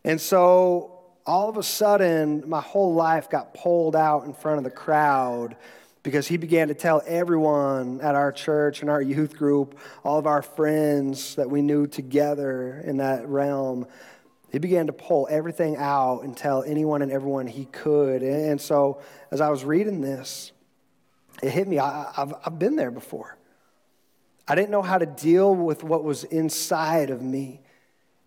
And 0.04 0.20
so 0.20 1.00
all 1.24 1.48
of 1.48 1.56
a 1.56 1.62
sudden, 1.62 2.44
my 2.46 2.60
whole 2.60 2.92
life 2.92 3.30
got 3.30 3.54
pulled 3.54 3.96
out 3.96 4.26
in 4.26 4.34
front 4.34 4.58
of 4.58 4.64
the 4.64 4.70
crowd 4.70 5.56
because 6.02 6.26
he 6.26 6.36
began 6.36 6.68
to 6.68 6.74
tell 6.74 7.02
everyone 7.06 8.00
at 8.00 8.14
our 8.14 8.32
church 8.32 8.80
and 8.80 8.90
our 8.90 9.00
youth 9.00 9.36
group, 9.36 9.78
all 10.04 10.18
of 10.18 10.26
our 10.26 10.42
friends 10.42 11.36
that 11.36 11.48
we 11.48 11.62
knew 11.62 11.86
together 11.86 12.82
in 12.84 12.96
that 12.96 13.26
realm, 13.28 13.86
he 14.50 14.58
began 14.58 14.88
to 14.88 14.92
pull 14.92 15.28
everything 15.30 15.76
out 15.76 16.22
and 16.22 16.36
tell 16.36 16.62
anyone 16.62 17.02
and 17.02 17.12
everyone 17.12 17.46
he 17.46 17.66
could. 17.66 18.22
And 18.22 18.60
so 18.60 19.00
as 19.30 19.40
I 19.40 19.48
was 19.48 19.64
reading 19.64 20.00
this, 20.00 20.52
it 21.42 21.50
hit 21.50 21.66
me. 21.66 21.78
I, 21.78 22.12
have 22.14 22.34
I've 22.44 22.58
been 22.58 22.76
there 22.76 22.90
before. 22.90 23.38
I 24.46 24.54
didn't 24.54 24.70
know 24.70 24.82
how 24.82 24.98
to 24.98 25.06
deal 25.06 25.54
with 25.54 25.84
what 25.84 26.04
was 26.04 26.24
inside 26.24 27.10
of 27.10 27.22
me. 27.22 27.62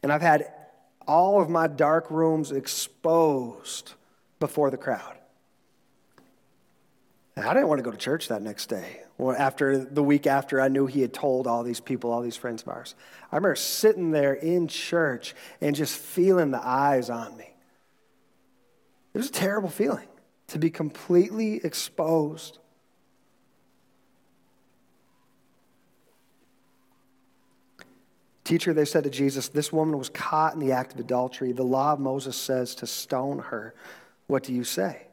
And 0.01 0.11
I've 0.11 0.21
had 0.21 0.51
all 1.07 1.41
of 1.41 1.49
my 1.49 1.67
dark 1.67 2.09
rooms 2.09 2.51
exposed 2.51 3.93
before 4.39 4.71
the 4.71 4.77
crowd. 4.77 5.15
I 7.37 7.53
didn't 7.53 7.67
want 7.67 7.79
to 7.79 7.83
go 7.83 7.91
to 7.91 7.97
church 7.97 8.29
that 8.29 8.41
next 8.41 8.67
day. 8.67 9.01
Well, 9.17 9.35
after 9.37 9.77
the 9.77 10.03
week 10.03 10.25
after, 10.25 10.61
I 10.61 10.69
knew 10.69 10.85
he 10.85 11.01
had 11.01 11.13
told 11.13 11.47
all 11.47 11.63
these 11.63 11.81
people, 11.81 12.11
all 12.11 12.21
these 12.21 12.37
friends 12.37 12.61
of 12.61 12.69
ours. 12.69 12.95
I 13.31 13.35
remember 13.35 13.55
sitting 13.55 14.11
there 14.11 14.33
in 14.33 14.67
church 14.67 15.35
and 15.59 15.75
just 15.75 15.97
feeling 15.97 16.51
the 16.51 16.65
eyes 16.65 17.09
on 17.09 17.35
me. 17.35 17.53
It 19.13 19.17
was 19.17 19.27
a 19.27 19.33
terrible 19.33 19.69
feeling 19.69 20.07
to 20.47 20.59
be 20.59 20.69
completely 20.69 21.57
exposed. 21.57 22.59
Teacher, 28.45 28.73
they 28.73 28.85
said 28.85 29.03
to 29.05 29.09
Jesus, 29.09 29.49
this 29.49 29.73
woman 29.73 29.97
was 29.97 30.07
caught 30.07 30.53
in 30.53 30.59
the 30.59 30.71
act 30.71 30.93
of 30.93 30.99
adultery. 30.99 31.51
The 31.51 31.63
law 31.63 31.93
of 31.93 31.99
Moses 31.99 32.37
says 32.37 32.75
to 32.75 32.87
stone 32.87 33.39
her. 33.39 33.73
What 34.27 34.43
do 34.43 34.53
you 34.53 34.63
say? 34.63 35.04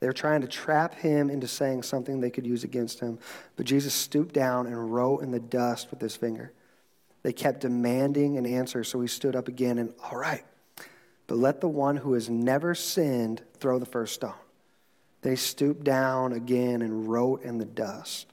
They're 0.00 0.12
trying 0.14 0.40
to 0.40 0.48
trap 0.48 0.94
him 0.94 1.28
into 1.28 1.46
saying 1.46 1.82
something 1.82 2.20
they 2.20 2.30
could 2.30 2.46
use 2.46 2.64
against 2.64 3.00
him. 3.00 3.18
But 3.56 3.66
Jesus 3.66 3.92
stooped 3.92 4.34
down 4.34 4.66
and 4.66 4.92
wrote 4.92 5.18
in 5.18 5.30
the 5.30 5.38
dust 5.40 5.90
with 5.90 6.00
his 6.00 6.16
finger. 6.16 6.52
They 7.22 7.34
kept 7.34 7.60
demanding 7.60 8.38
an 8.38 8.46
answer, 8.46 8.82
so 8.82 9.00
he 9.00 9.06
stood 9.06 9.36
up 9.36 9.46
again 9.46 9.78
and, 9.78 9.92
all 10.02 10.18
right, 10.18 10.44
but 11.26 11.36
let 11.36 11.60
the 11.60 11.68
one 11.68 11.98
who 11.98 12.14
has 12.14 12.30
never 12.30 12.74
sinned 12.74 13.42
throw 13.58 13.78
the 13.78 13.84
first 13.86 14.14
stone. 14.14 14.32
They 15.20 15.36
stooped 15.36 15.84
down 15.84 16.32
again 16.32 16.80
and 16.80 17.06
wrote 17.06 17.42
in 17.42 17.58
the 17.58 17.66
dust. 17.66 18.26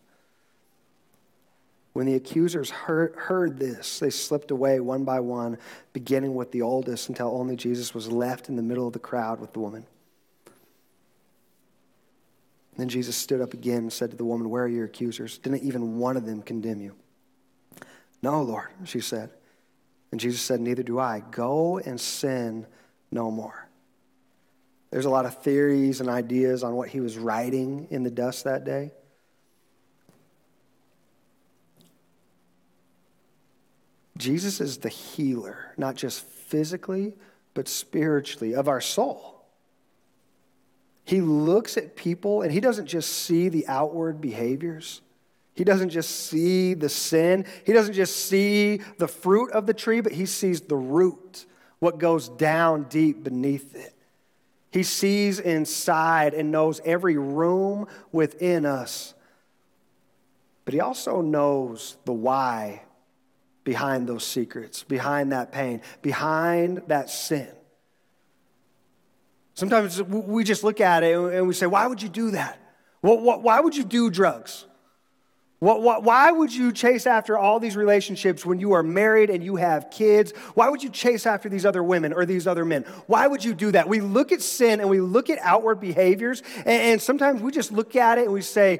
When 1.91 2.05
the 2.05 2.15
accusers 2.15 2.69
heard, 2.69 3.15
heard 3.15 3.59
this, 3.59 3.99
they 3.99 4.09
slipped 4.09 4.51
away 4.51 4.79
one 4.79 5.03
by 5.03 5.19
one, 5.19 5.57
beginning 5.91 6.33
with 6.33 6.51
the 6.51 6.61
oldest 6.61 7.09
until 7.09 7.35
only 7.35 7.57
Jesus 7.57 7.93
was 7.93 8.09
left 8.09 8.47
in 8.47 8.55
the 8.55 8.61
middle 8.61 8.87
of 8.87 8.93
the 8.93 8.99
crowd 8.99 9.41
with 9.41 9.51
the 9.51 9.59
woman. 9.59 9.85
Then 12.77 12.89
Jesus 12.89 13.15
stood 13.15 13.41
up 13.41 13.53
again 13.53 13.79
and 13.79 13.93
said 13.93 14.11
to 14.11 14.17
the 14.17 14.23
woman, 14.23 14.49
Where 14.49 14.63
are 14.63 14.67
your 14.67 14.85
accusers? 14.85 15.39
Didn't 15.39 15.63
even 15.63 15.97
one 15.97 16.15
of 16.15 16.25
them 16.25 16.43
condemn 16.43 16.79
you? 16.79 16.95
No, 18.21 18.43
Lord, 18.43 18.67
she 18.85 18.99
said. 18.99 19.31
And 20.11 20.21
Jesus 20.21 20.41
said, 20.41 20.61
Neither 20.61 20.83
do 20.83 20.99
I. 20.99 21.23
Go 21.31 21.79
and 21.79 21.99
sin 21.99 22.67
no 23.11 23.31
more. 23.31 23.67
There's 24.91 25.05
a 25.05 25.09
lot 25.09 25.25
of 25.25 25.41
theories 25.41 25.99
and 25.99 26.09
ideas 26.09 26.63
on 26.63 26.75
what 26.75 26.89
he 26.89 27.01
was 27.01 27.17
writing 27.17 27.87
in 27.89 28.03
the 28.03 28.11
dust 28.11 28.45
that 28.45 28.63
day. 28.63 28.91
Jesus 34.17 34.61
is 34.61 34.77
the 34.77 34.89
healer, 34.89 35.73
not 35.77 35.95
just 35.95 36.23
physically, 36.23 37.15
but 37.53 37.67
spiritually, 37.67 38.55
of 38.55 38.67
our 38.67 38.81
soul. 38.81 39.36
He 41.07 41.21
looks 41.21 41.77
at 41.77 41.95
people 41.95 42.41
and 42.41 42.51
he 42.51 42.59
doesn't 42.59 42.85
just 42.85 43.09
see 43.09 43.47
the 43.47 43.65
outward 43.67 44.19
behaviors. 44.19 45.01
He 45.55 45.63
doesn't 45.63 45.89
just 45.89 46.27
see 46.27 46.73
the 46.73 46.89
sin. 46.89 47.45
He 47.65 47.71
doesn't 47.71 47.93
just 47.93 48.25
see 48.25 48.81
the 48.97 49.07
fruit 49.07 49.51
of 49.51 49.65
the 49.65 49.73
tree, 49.73 50.01
but 50.01 50.11
he 50.11 50.25
sees 50.25 50.59
the 50.59 50.75
root, 50.75 51.45
what 51.79 51.97
goes 51.97 52.27
down 52.27 52.83
deep 52.89 53.23
beneath 53.23 53.73
it. 53.73 53.95
He 54.69 54.83
sees 54.83 55.39
inside 55.39 56.33
and 56.33 56.51
knows 56.51 56.81
every 56.83 57.17
room 57.17 57.87
within 58.11 58.65
us. 58.65 59.13
But 60.65 60.73
he 60.73 60.81
also 60.81 61.21
knows 61.21 61.95
the 62.03 62.11
why 62.11 62.81
behind 63.63 64.09
those 64.09 64.25
secrets, 64.25 64.83
behind 64.83 65.31
that 65.31 65.53
pain, 65.53 65.81
behind 66.01 66.81
that 66.87 67.09
sin. 67.09 67.47
Sometimes 69.57 69.99
we 70.03 70.43
just 70.43 70.63
look 70.63 70.79
at 70.81 71.01
it 71.01 71.17
and 71.17 71.47
we 71.47 71.53
say, 71.55 71.65
Why 71.65 71.87
would 71.87 71.99
you 71.99 72.09
do 72.09 72.29
that? 72.31 72.61
Why 73.01 73.59
would 73.59 73.75
you 73.75 73.83
do 73.83 74.11
drugs? 74.11 74.65
Why 75.57 76.29
would 76.29 76.53
you 76.53 76.71
chase 76.71 77.07
after 77.07 77.39
all 77.39 77.59
these 77.59 77.75
relationships 77.75 78.45
when 78.45 78.59
you 78.59 78.73
are 78.73 78.83
married 78.83 79.31
and 79.31 79.43
you 79.43 79.55
have 79.55 79.89
kids? 79.89 80.31
Why 80.53 80.69
would 80.69 80.83
you 80.83 80.91
chase 80.91 81.25
after 81.25 81.49
these 81.49 81.65
other 81.65 81.81
women 81.81 82.13
or 82.13 82.23
these 82.23 82.45
other 82.45 82.65
men? 82.65 82.83
Why 83.07 83.25
would 83.25 83.43
you 83.43 83.55
do 83.55 83.71
that? 83.71 83.89
We 83.89 83.99
look 83.99 84.31
at 84.31 84.43
sin 84.43 84.79
and 84.79 84.91
we 84.91 85.01
look 85.01 85.31
at 85.31 85.39
outward 85.41 85.79
behaviors, 85.79 86.43
and 86.63 87.01
sometimes 87.01 87.41
we 87.41 87.51
just 87.51 87.71
look 87.71 87.95
at 87.95 88.19
it 88.19 88.25
and 88.25 88.33
we 88.33 88.43
say, 88.43 88.79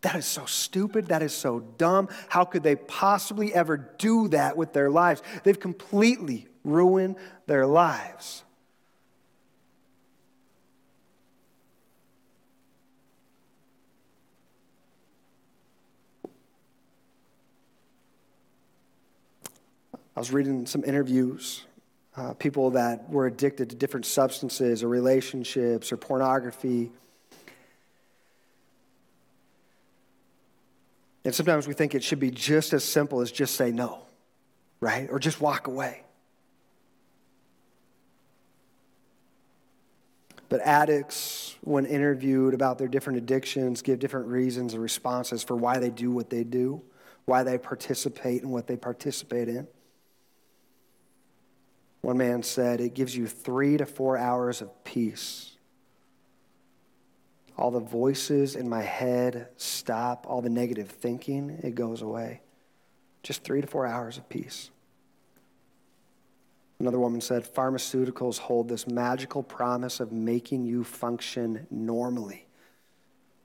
that 0.00 0.14
is 0.14 0.24
so 0.24 0.46
stupid. 0.46 1.08
That 1.08 1.22
is 1.22 1.34
so 1.34 1.60
dumb. 1.60 2.08
How 2.30 2.46
could 2.46 2.62
they 2.62 2.76
possibly 2.76 3.52
ever 3.52 3.76
do 3.76 4.28
that 4.28 4.56
with 4.56 4.72
their 4.72 4.88
lives? 4.88 5.22
They've 5.44 5.60
completely 5.60 6.46
ruined 6.64 7.16
their 7.46 7.66
lives. 7.66 8.44
I 20.18 20.20
was 20.20 20.32
reading 20.32 20.66
some 20.66 20.82
interviews, 20.82 21.64
uh, 22.16 22.32
people 22.32 22.70
that 22.70 23.08
were 23.08 23.28
addicted 23.28 23.70
to 23.70 23.76
different 23.76 24.04
substances 24.04 24.82
or 24.82 24.88
relationships 24.88 25.92
or 25.92 25.96
pornography. 25.96 26.90
And 31.24 31.32
sometimes 31.32 31.68
we 31.68 31.74
think 31.74 31.94
it 31.94 32.02
should 32.02 32.18
be 32.18 32.32
just 32.32 32.72
as 32.72 32.82
simple 32.82 33.20
as 33.20 33.30
just 33.30 33.54
say 33.54 33.70
no, 33.70 34.06
right? 34.80 35.08
Or 35.08 35.20
just 35.20 35.40
walk 35.40 35.68
away. 35.68 36.02
But 40.48 40.62
addicts, 40.62 41.54
when 41.60 41.86
interviewed 41.86 42.54
about 42.54 42.78
their 42.78 42.88
different 42.88 43.18
addictions, 43.18 43.82
give 43.82 44.00
different 44.00 44.26
reasons 44.26 44.74
and 44.74 44.82
responses 44.82 45.44
for 45.44 45.54
why 45.54 45.78
they 45.78 45.90
do 45.90 46.10
what 46.10 46.28
they 46.28 46.42
do, 46.42 46.82
why 47.24 47.44
they 47.44 47.56
participate 47.56 48.42
in 48.42 48.48
what 48.48 48.66
they 48.66 48.76
participate 48.76 49.48
in. 49.48 49.68
One 52.00 52.18
man 52.18 52.42
said, 52.42 52.80
It 52.80 52.94
gives 52.94 53.16
you 53.16 53.26
three 53.26 53.76
to 53.76 53.86
four 53.86 54.16
hours 54.16 54.62
of 54.62 54.84
peace. 54.84 55.52
All 57.56 57.70
the 57.70 57.80
voices 57.80 58.54
in 58.54 58.68
my 58.68 58.82
head 58.82 59.48
stop, 59.56 60.26
all 60.28 60.40
the 60.40 60.48
negative 60.48 60.88
thinking, 60.88 61.58
it 61.62 61.74
goes 61.74 62.02
away. 62.02 62.40
Just 63.24 63.42
three 63.42 63.60
to 63.60 63.66
four 63.66 63.84
hours 63.84 64.16
of 64.16 64.28
peace. 64.28 64.70
Another 66.80 67.00
woman 67.00 67.20
said, 67.20 67.52
Pharmaceuticals 67.52 68.38
hold 68.38 68.68
this 68.68 68.86
magical 68.86 69.42
promise 69.42 69.98
of 69.98 70.12
making 70.12 70.64
you 70.64 70.84
function 70.84 71.66
normally. 71.70 72.46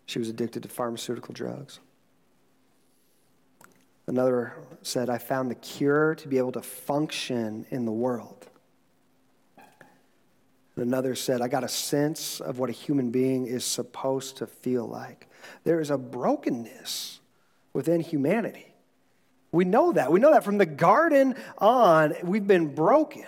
She 0.05 0.19
was 0.19 0.29
addicted 0.29 0.61
to 0.63 0.69
pharmaceutical 0.69 1.33
drugs. 1.33 1.79
Another 4.05 4.53
said, 4.81 5.09
I 5.09 5.17
found 5.17 5.49
the 5.49 5.55
cure 5.55 6.15
to 6.15 6.27
be 6.27 6.37
able 6.37 6.51
to 6.53 6.61
function 6.61 7.65
in 7.69 7.85
the 7.85 7.91
world. 7.91 8.47
And 10.75 10.85
another 10.85 11.15
said, 11.15 11.41
I 11.41 11.47
got 11.47 11.63
a 11.63 11.69
sense 11.69 12.41
of 12.41 12.59
what 12.59 12.69
a 12.69 12.73
human 12.73 13.11
being 13.11 13.45
is 13.45 13.63
supposed 13.63 14.37
to 14.37 14.47
feel 14.47 14.87
like. 14.87 15.27
There 15.63 15.79
is 15.79 15.89
a 15.89 15.97
brokenness 15.97 17.19
within 17.71 18.01
humanity. 18.01 18.73
We 19.51 19.65
know 19.65 19.93
that. 19.93 20.11
We 20.11 20.19
know 20.19 20.31
that 20.31 20.43
from 20.43 20.57
the 20.57 20.65
garden 20.65 21.35
on, 21.59 22.15
we've 22.23 22.47
been 22.47 22.73
broken. 22.73 23.25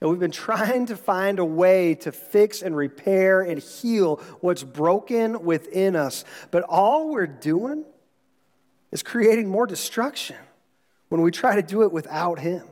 And 0.00 0.10
we've 0.10 0.20
been 0.20 0.30
trying 0.30 0.86
to 0.86 0.96
find 0.96 1.38
a 1.38 1.44
way 1.44 1.94
to 1.96 2.12
fix 2.12 2.62
and 2.62 2.76
repair 2.76 3.40
and 3.40 3.60
heal 3.60 4.16
what's 4.40 4.62
broken 4.62 5.44
within 5.44 5.96
us. 5.96 6.24
But 6.50 6.64
all 6.64 7.10
we're 7.10 7.26
doing 7.26 7.84
is 8.92 9.02
creating 9.02 9.48
more 9.48 9.66
destruction 9.66 10.36
when 11.08 11.22
we 11.22 11.30
try 11.30 11.56
to 11.56 11.62
do 11.62 11.82
it 11.82 11.92
without 11.92 12.38
Him. 12.38 12.62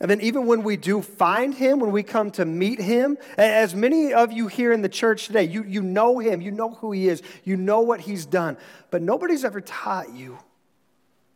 And 0.00 0.08
then, 0.08 0.20
even 0.20 0.46
when 0.46 0.62
we 0.62 0.76
do 0.76 1.02
find 1.02 1.52
him, 1.52 1.80
when 1.80 1.90
we 1.90 2.04
come 2.04 2.30
to 2.32 2.44
meet 2.44 2.80
him, 2.80 3.18
as 3.36 3.74
many 3.74 4.12
of 4.12 4.30
you 4.30 4.46
here 4.46 4.72
in 4.72 4.80
the 4.80 4.88
church 4.88 5.26
today, 5.26 5.42
you, 5.42 5.64
you 5.64 5.82
know 5.82 6.20
him, 6.20 6.40
you 6.40 6.52
know 6.52 6.70
who 6.70 6.92
he 6.92 7.08
is, 7.08 7.20
you 7.42 7.56
know 7.56 7.80
what 7.80 8.00
he's 8.00 8.24
done, 8.24 8.56
but 8.92 9.02
nobody's 9.02 9.44
ever 9.44 9.60
taught 9.60 10.14
you, 10.14 10.38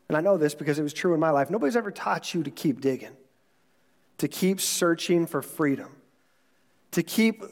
and 0.08 0.16
I 0.16 0.20
know 0.20 0.36
this 0.36 0.54
because 0.54 0.78
it 0.78 0.82
was 0.84 0.92
true 0.92 1.12
in 1.12 1.18
my 1.18 1.30
life, 1.30 1.50
nobody's 1.50 1.76
ever 1.76 1.90
taught 1.90 2.34
you 2.34 2.44
to 2.44 2.52
keep 2.52 2.80
digging, 2.80 3.16
to 4.18 4.28
keep 4.28 4.60
searching 4.60 5.26
for 5.26 5.42
freedom, 5.42 5.88
to 6.92 7.02
keep 7.02 7.42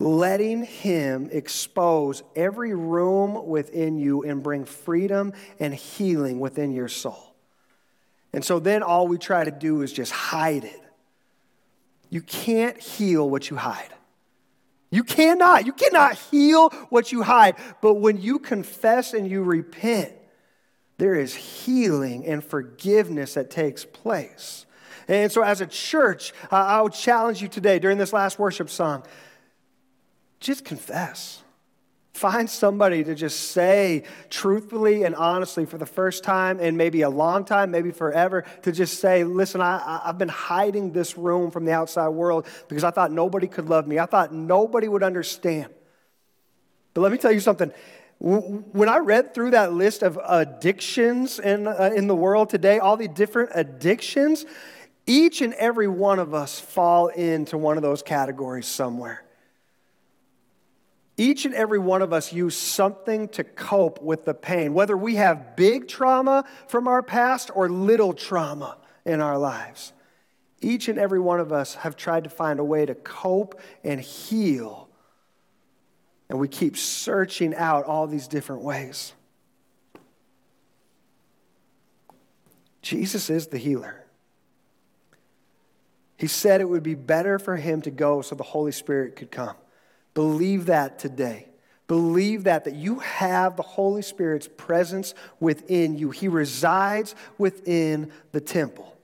letting 0.00 0.64
him 0.64 1.28
expose 1.32 2.22
every 2.36 2.74
room 2.74 3.46
within 3.46 3.98
you 3.98 4.22
and 4.22 4.42
bring 4.42 4.64
freedom 4.64 5.32
and 5.58 5.74
healing 5.74 6.38
within 6.38 6.72
your 6.72 6.88
soul. 6.88 7.34
And 8.32 8.44
so 8.44 8.58
then 8.60 8.82
all 8.82 9.08
we 9.08 9.18
try 9.18 9.44
to 9.44 9.50
do 9.50 9.82
is 9.82 9.92
just 9.92 10.12
hide 10.12 10.64
it. 10.64 10.82
You 12.10 12.22
can't 12.22 12.78
heal 12.78 13.28
what 13.28 13.50
you 13.50 13.56
hide. 13.56 13.92
You 14.90 15.04
cannot. 15.04 15.66
You 15.66 15.72
cannot 15.72 16.14
heal 16.14 16.70
what 16.88 17.12
you 17.12 17.22
hide. 17.22 17.56
But 17.82 17.94
when 17.94 18.20
you 18.20 18.38
confess 18.38 19.12
and 19.12 19.28
you 19.28 19.42
repent, 19.42 20.12
there 20.96 21.14
is 21.14 21.34
healing 21.34 22.24
and 22.26 22.42
forgiveness 22.42 23.34
that 23.34 23.50
takes 23.50 23.84
place. 23.84 24.64
And 25.06 25.30
so, 25.30 25.42
as 25.42 25.60
a 25.60 25.66
church, 25.66 26.32
I 26.50 26.82
would 26.82 26.92
challenge 26.92 27.40
you 27.40 27.48
today 27.48 27.78
during 27.78 27.98
this 27.98 28.12
last 28.12 28.38
worship 28.38 28.68
song 28.68 29.04
just 30.40 30.64
confess. 30.64 31.42
Find 32.12 32.50
somebody 32.50 33.04
to 33.04 33.14
just 33.14 33.52
say 33.52 34.02
truthfully 34.28 35.04
and 35.04 35.14
honestly 35.14 35.64
for 35.66 35.78
the 35.78 35.86
first 35.86 36.24
time 36.24 36.58
and 36.58 36.76
maybe 36.76 37.02
a 37.02 37.10
long 37.10 37.44
time, 37.44 37.70
maybe 37.70 37.92
forever, 37.92 38.44
to 38.62 38.72
just 38.72 38.98
say, 38.98 39.22
listen, 39.22 39.60
I, 39.60 40.00
I've 40.04 40.18
been 40.18 40.28
hiding 40.28 40.90
this 40.90 41.16
room 41.16 41.52
from 41.52 41.64
the 41.64 41.72
outside 41.72 42.08
world 42.08 42.46
because 42.66 42.82
I 42.82 42.90
thought 42.90 43.12
nobody 43.12 43.46
could 43.46 43.68
love 43.68 43.86
me. 43.86 44.00
I 44.00 44.06
thought 44.06 44.34
nobody 44.34 44.88
would 44.88 45.04
understand. 45.04 45.68
But 46.92 47.02
let 47.02 47.12
me 47.12 47.18
tell 47.18 47.30
you 47.30 47.38
something. 47.38 47.72
When 48.18 48.88
I 48.88 48.98
read 48.98 49.32
through 49.32 49.52
that 49.52 49.72
list 49.72 50.02
of 50.02 50.18
addictions 50.26 51.38
in, 51.38 51.68
uh, 51.68 51.92
in 51.94 52.08
the 52.08 52.16
world 52.16 52.50
today, 52.50 52.80
all 52.80 52.96
the 52.96 53.06
different 53.06 53.50
addictions, 53.54 54.44
each 55.06 55.40
and 55.40 55.54
every 55.54 55.86
one 55.86 56.18
of 56.18 56.34
us 56.34 56.58
fall 56.58 57.08
into 57.08 57.56
one 57.56 57.76
of 57.76 57.84
those 57.84 58.02
categories 58.02 58.66
somewhere. 58.66 59.22
Each 61.20 61.44
and 61.44 61.52
every 61.52 61.80
one 61.80 62.00
of 62.00 62.12
us 62.12 62.32
use 62.32 62.56
something 62.56 63.28
to 63.30 63.42
cope 63.42 64.00
with 64.00 64.24
the 64.24 64.34
pain, 64.34 64.72
whether 64.72 64.96
we 64.96 65.16
have 65.16 65.56
big 65.56 65.88
trauma 65.88 66.44
from 66.68 66.86
our 66.86 67.02
past 67.02 67.50
or 67.52 67.68
little 67.68 68.12
trauma 68.12 68.78
in 69.04 69.20
our 69.20 69.36
lives. 69.36 69.92
Each 70.60 70.86
and 70.86 70.96
every 70.96 71.18
one 71.18 71.40
of 71.40 71.52
us 71.52 71.74
have 71.74 71.96
tried 71.96 72.22
to 72.24 72.30
find 72.30 72.60
a 72.60 72.64
way 72.64 72.86
to 72.86 72.94
cope 72.94 73.60
and 73.82 74.00
heal. 74.00 74.88
And 76.28 76.38
we 76.38 76.46
keep 76.46 76.76
searching 76.76 77.52
out 77.52 77.84
all 77.84 78.06
these 78.06 78.28
different 78.28 78.62
ways. 78.62 79.12
Jesus 82.80 83.28
is 83.28 83.48
the 83.48 83.58
healer. 83.58 84.04
He 86.16 86.28
said 86.28 86.60
it 86.60 86.68
would 86.68 86.84
be 86.84 86.94
better 86.94 87.40
for 87.40 87.56
him 87.56 87.82
to 87.82 87.90
go 87.90 88.22
so 88.22 88.36
the 88.36 88.44
Holy 88.44 88.72
Spirit 88.72 89.16
could 89.16 89.32
come. 89.32 89.56
Believe 90.18 90.66
that 90.66 90.98
today. 90.98 91.46
Believe 91.86 92.42
that, 92.42 92.64
that 92.64 92.74
you 92.74 92.98
have 92.98 93.54
the 93.54 93.62
Holy 93.62 94.02
Spirit's 94.02 94.48
presence 94.56 95.14
within 95.38 95.96
you. 95.96 96.10
He 96.10 96.26
resides 96.26 97.14
within 97.38 98.10
the 98.32 98.40
temple. 98.40 98.98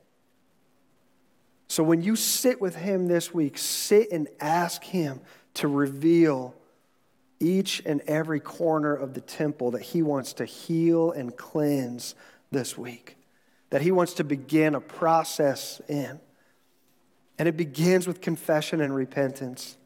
So 1.68 1.84
when 1.84 2.02
you 2.02 2.16
sit 2.16 2.60
with 2.60 2.74
Him 2.74 3.06
this 3.06 3.32
week, 3.32 3.58
sit 3.58 4.10
and 4.10 4.26
ask 4.40 4.82
Him 4.82 5.20
to 5.54 5.68
reveal 5.68 6.52
each 7.38 7.80
and 7.86 8.00
every 8.08 8.40
corner 8.40 8.92
of 8.92 9.14
the 9.14 9.20
temple 9.20 9.70
that 9.70 9.82
He 9.82 10.02
wants 10.02 10.32
to 10.32 10.44
heal 10.44 11.12
and 11.12 11.36
cleanse 11.36 12.16
this 12.50 12.76
week, 12.76 13.16
that 13.70 13.82
He 13.82 13.92
wants 13.92 14.14
to 14.14 14.24
begin 14.24 14.74
a 14.74 14.80
process 14.80 15.80
in. 15.88 16.18
And 17.38 17.46
it 17.46 17.56
begins 17.56 18.04
with 18.04 18.20
confession 18.20 18.80
and 18.80 18.92
repentance. 18.92 19.76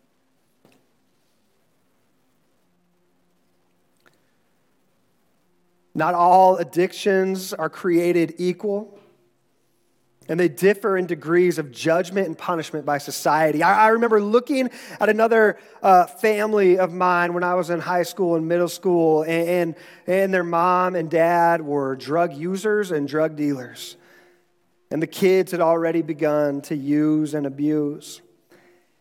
Not 5.98 6.14
all 6.14 6.58
addictions 6.58 7.52
are 7.52 7.68
created 7.68 8.36
equal, 8.38 8.96
and 10.28 10.38
they 10.38 10.48
differ 10.48 10.96
in 10.96 11.06
degrees 11.06 11.58
of 11.58 11.72
judgment 11.72 12.28
and 12.28 12.38
punishment 12.38 12.86
by 12.86 12.98
society. 12.98 13.64
I, 13.64 13.86
I 13.86 13.88
remember 13.88 14.20
looking 14.20 14.70
at 15.00 15.08
another 15.08 15.58
uh, 15.82 16.06
family 16.06 16.78
of 16.78 16.92
mine 16.92 17.34
when 17.34 17.42
I 17.42 17.56
was 17.56 17.70
in 17.70 17.80
high 17.80 18.04
school 18.04 18.36
and 18.36 18.46
middle 18.46 18.68
school, 18.68 19.24
and, 19.24 19.48
and, 19.48 19.74
and 20.06 20.32
their 20.32 20.44
mom 20.44 20.94
and 20.94 21.10
dad 21.10 21.62
were 21.62 21.96
drug 21.96 22.32
users 22.32 22.92
and 22.92 23.08
drug 23.08 23.34
dealers. 23.34 23.96
And 24.92 25.02
the 25.02 25.08
kids 25.08 25.50
had 25.50 25.60
already 25.60 26.02
begun 26.02 26.60
to 26.62 26.76
use 26.76 27.34
and 27.34 27.44
abuse. 27.44 28.22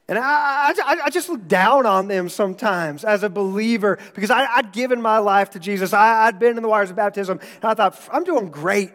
And 0.09 0.17
I, 0.17 0.71
I, 0.71 0.97
I, 1.05 1.09
just 1.09 1.27
look 1.27 1.49
down 1.49 1.85
on 1.85 2.07
them 2.07 2.29
sometimes 2.29 3.03
as 3.03 3.23
a 3.23 3.29
believer 3.29 3.99
because 4.15 4.31
I, 4.31 4.47
would 4.55 4.71
given 4.71 5.01
my 5.01 5.17
life 5.17 5.49
to 5.51 5.59
Jesus. 5.59 5.91
I, 5.91 6.27
I'd 6.27 6.39
been 6.39 6.55
in 6.55 6.63
the 6.63 6.69
waters 6.69 6.91
of 6.91 6.95
baptism, 6.95 7.39
and 7.39 7.65
I 7.65 7.73
thought, 7.73 7.99
I'm 8.11 8.23
doing 8.23 8.49
great. 8.49 8.91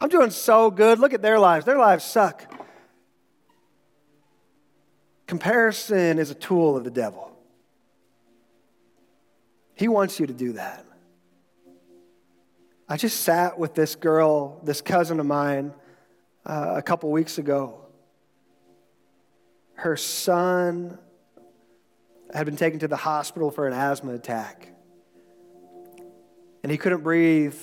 I'm 0.00 0.08
doing 0.08 0.30
so 0.30 0.70
good. 0.70 0.98
Look 1.00 1.12
at 1.12 1.20
their 1.20 1.38
lives. 1.38 1.66
Their 1.66 1.78
lives 1.78 2.02
suck. 2.02 2.50
Comparison 5.26 6.18
is 6.18 6.30
a 6.30 6.34
tool 6.34 6.78
of 6.78 6.84
the 6.84 6.90
devil. 6.90 7.36
He 9.74 9.88
wants 9.88 10.18
you 10.18 10.26
to 10.26 10.32
do 10.32 10.52
that. 10.54 10.86
I 12.88 12.96
just 12.96 13.20
sat 13.20 13.58
with 13.58 13.74
this 13.74 13.96
girl, 13.96 14.60
this 14.64 14.80
cousin 14.80 15.20
of 15.20 15.26
mine, 15.26 15.74
uh, 16.46 16.74
a 16.76 16.82
couple 16.82 17.10
weeks 17.10 17.36
ago 17.36 17.85
her 19.76 19.96
son 19.96 20.98
had 22.32 22.44
been 22.46 22.56
taken 22.56 22.80
to 22.80 22.88
the 22.88 22.96
hospital 22.96 23.50
for 23.50 23.66
an 23.66 23.72
asthma 23.72 24.14
attack. 24.14 24.72
And 26.62 26.72
he 26.72 26.78
couldn't 26.78 27.02
breathe. 27.02 27.58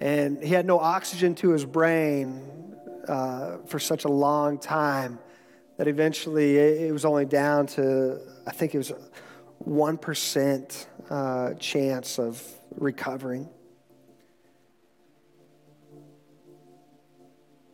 And 0.00 0.42
he 0.42 0.52
had 0.52 0.66
no 0.66 0.78
oxygen 0.78 1.34
to 1.36 1.50
his 1.50 1.64
brain 1.64 2.42
uh, 3.06 3.58
for 3.66 3.78
such 3.78 4.04
a 4.04 4.08
long 4.08 4.58
time 4.58 5.18
that 5.76 5.88
eventually 5.88 6.56
it, 6.56 6.92
was 6.92 7.04
only 7.04 7.24
down 7.24 7.66
to, 7.66 8.18
I 8.46 8.50
think 8.52 8.74
it 8.74 8.78
was 8.78 8.92
1% 9.66 10.86
uh, 11.10 11.54
chance 11.54 12.18
of 12.18 12.42
recovering. 12.76 13.48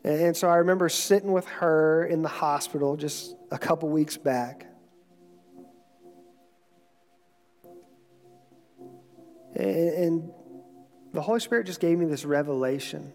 And 0.02 0.34
so 0.34 0.48
I 0.48 0.56
remember 0.56 0.88
sitting 0.88 1.32
with 1.32 1.46
her 1.46 2.06
in 2.06 2.22
the 2.22 2.28
hospital 2.28 2.96
just 2.96 3.36
a 3.50 3.58
couple 3.58 3.88
weeks 3.90 4.16
back. 4.16 4.66
And 9.54 10.30
the 11.12 11.20
Holy 11.20 11.40
Spirit 11.40 11.66
just 11.66 11.80
gave 11.80 11.98
me 11.98 12.06
this 12.06 12.24
revelation. 12.24 13.12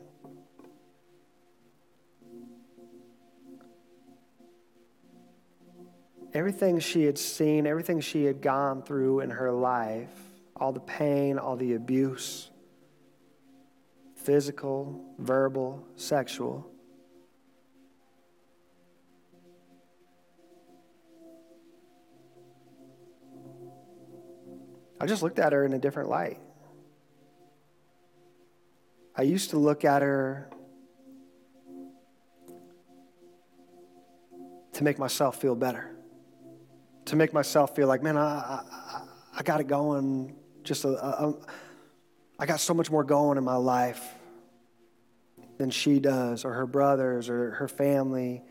Everything 6.36 6.80
she 6.80 7.06
had 7.06 7.18
seen, 7.18 7.66
everything 7.66 8.00
she 8.00 8.26
had 8.26 8.42
gone 8.42 8.84
through 8.84 9.22
in 9.22 9.32
her 9.32 9.52
life, 9.52 10.12
all 10.56 10.72
the 10.72 10.82
pain, 10.82 11.40
all 11.40 11.56
the 11.56 11.74
abuse, 11.74 12.52
physical, 14.18 15.16
verbal, 15.18 15.88
sexual 15.96 16.70
I 25.06 25.08
just 25.08 25.22
looked 25.22 25.38
at 25.38 25.54
her 25.54 25.64
in 25.64 25.74
a 25.74 25.78
different 25.78 26.10
light. 26.10 26.40
I 29.16 29.22
used 29.22 29.52
to 29.52 29.58
look 29.58 29.86
at 29.86 30.02
her 30.02 30.50
to 34.74 34.84
make 34.84 34.98
myself 34.98 35.40
feel 35.40 35.54
better, 35.54 35.96
to 37.06 37.16
make 37.16 37.34
myself 37.34 37.76
feel 37.76 37.88
like, 37.88 38.02
man, 38.02 38.18
I, 38.18 38.24
I, 38.24 39.02
I 39.38 39.44
got 39.44 39.62
it 39.62 39.68
going. 39.68 40.36
Just 40.64 40.84
I 40.88 42.46
got 42.48 42.60
so 42.60 42.74
much 42.74 42.90
more 42.90 43.04
going 43.04 43.38
in 43.38 43.44
my 43.44 43.58
life 43.58 44.04
than 45.60 45.70
she 45.70 46.00
does, 46.00 46.46
or 46.46 46.54
her 46.54 46.66
brothers, 46.66 47.30
or 47.30 47.52
her 47.52 47.68
family. 47.68 48.42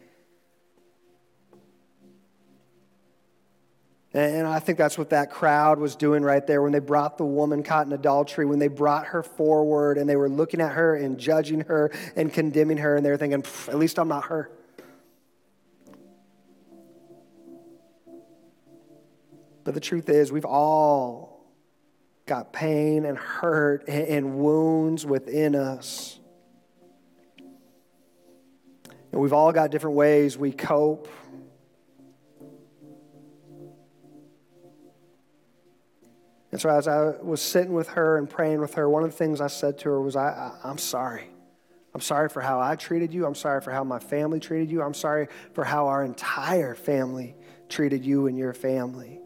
And 4.14 4.46
I 4.46 4.60
think 4.60 4.78
that's 4.78 4.96
what 4.96 5.10
that 5.10 5.32
crowd 5.32 5.80
was 5.80 5.96
doing 5.96 6.22
right 6.22 6.46
there 6.46 6.62
when 6.62 6.70
they 6.70 6.78
brought 6.78 7.18
the 7.18 7.24
woman 7.24 7.64
caught 7.64 7.86
in 7.86 7.92
adultery, 7.92 8.46
when 8.46 8.60
they 8.60 8.68
brought 8.68 9.06
her 9.06 9.24
forward 9.24 9.98
and 9.98 10.08
they 10.08 10.14
were 10.14 10.28
looking 10.28 10.60
at 10.60 10.72
her 10.72 10.94
and 10.94 11.18
judging 11.18 11.62
her 11.62 11.90
and 12.14 12.32
condemning 12.32 12.76
her, 12.76 12.94
and 12.94 13.04
they 13.04 13.10
were 13.10 13.16
thinking, 13.16 13.44
at 13.66 13.76
least 13.76 13.98
I'm 13.98 14.06
not 14.06 14.26
her. 14.26 14.52
But 19.64 19.74
the 19.74 19.80
truth 19.80 20.08
is, 20.08 20.30
we've 20.30 20.44
all 20.44 21.44
got 22.26 22.52
pain 22.52 23.06
and 23.06 23.18
hurt 23.18 23.88
and 23.88 24.36
wounds 24.38 25.04
within 25.04 25.56
us. 25.56 26.20
And 29.10 29.20
we've 29.20 29.32
all 29.32 29.50
got 29.50 29.70
different 29.70 29.96
ways 29.96 30.38
we 30.38 30.52
cope 30.52 31.08
And 36.54 36.60
so 36.60 36.70
as 36.70 36.86
I 36.86 37.14
was 37.20 37.42
sitting 37.42 37.72
with 37.72 37.88
her 37.88 38.16
and 38.16 38.30
praying 38.30 38.60
with 38.60 38.74
her, 38.74 38.88
one 38.88 39.02
of 39.02 39.10
the 39.10 39.16
things 39.16 39.40
I 39.40 39.48
said 39.48 39.76
to 39.78 39.88
her 39.88 40.00
was, 40.00 40.14
I, 40.14 40.52
I, 40.62 40.70
am 40.70 40.78
sorry. 40.78 41.24
I'm 41.92 42.00
sorry 42.00 42.28
for 42.28 42.40
how 42.40 42.60
I 42.60 42.76
treated 42.76 43.12
you. 43.12 43.26
I'm 43.26 43.34
sorry 43.34 43.60
for 43.60 43.72
how 43.72 43.82
my 43.82 43.98
family 43.98 44.38
treated 44.38 44.70
you. 44.70 44.80
I'm 44.80 44.94
sorry 44.94 45.26
for 45.52 45.64
how 45.64 45.88
our 45.88 46.04
entire 46.04 46.76
family 46.76 47.34
treated 47.68 48.04
you 48.04 48.28
and 48.28 48.38
your 48.38 48.52
family. 48.52 49.18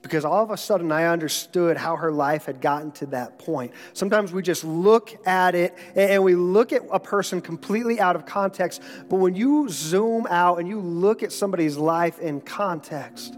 Because 0.00 0.24
all 0.24 0.44
of 0.44 0.52
a 0.52 0.56
sudden 0.56 0.92
I 0.92 1.06
understood 1.06 1.76
how 1.76 1.96
her 1.96 2.12
life 2.12 2.44
had 2.44 2.60
gotten 2.60 2.92
to 2.92 3.06
that 3.06 3.36
point. 3.36 3.72
Sometimes 3.94 4.30
we 4.30 4.42
just 4.42 4.62
look 4.62 5.26
at 5.26 5.56
it 5.56 5.76
and 5.96 6.22
we 6.22 6.36
look 6.36 6.72
at 6.72 6.82
a 6.88 7.00
person 7.00 7.40
completely 7.40 7.98
out 7.98 8.14
of 8.14 8.26
context. 8.26 8.80
But 9.08 9.16
when 9.16 9.34
you 9.34 9.68
zoom 9.70 10.28
out 10.30 10.60
and 10.60 10.68
you 10.68 10.78
look 10.78 11.24
at 11.24 11.32
somebody's 11.32 11.76
life 11.76 12.20
in 12.20 12.40
context, 12.40 13.36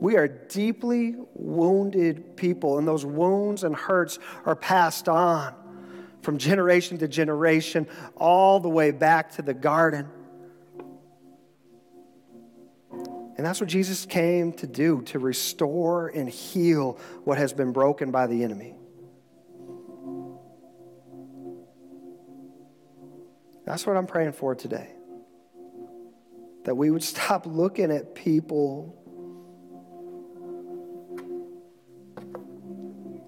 we 0.00 0.16
are 0.16 0.28
deeply 0.28 1.14
wounded 1.34 2.36
people, 2.36 2.78
and 2.78 2.86
those 2.86 3.04
wounds 3.04 3.64
and 3.64 3.74
hurts 3.74 4.18
are 4.44 4.56
passed 4.56 5.08
on 5.08 5.54
from 6.22 6.38
generation 6.38 6.98
to 6.98 7.06
generation, 7.06 7.86
all 8.16 8.58
the 8.58 8.68
way 8.68 8.90
back 8.90 9.32
to 9.32 9.42
the 9.42 9.54
garden. 9.54 10.08
And 13.36 13.44
that's 13.44 13.60
what 13.60 13.68
Jesus 13.68 14.06
came 14.06 14.52
to 14.54 14.66
do 14.66 15.02
to 15.02 15.18
restore 15.18 16.08
and 16.08 16.28
heal 16.28 16.98
what 17.24 17.36
has 17.36 17.52
been 17.52 17.72
broken 17.72 18.10
by 18.10 18.26
the 18.26 18.42
enemy. 18.42 18.74
That's 23.66 23.86
what 23.86 23.96
I'm 23.96 24.06
praying 24.06 24.32
for 24.32 24.54
today. 24.54 24.90
That 26.64 26.76
we 26.76 26.90
would 26.90 27.02
stop 27.14 27.46
looking 27.46 27.90
at 27.90 28.14
people 28.14 29.03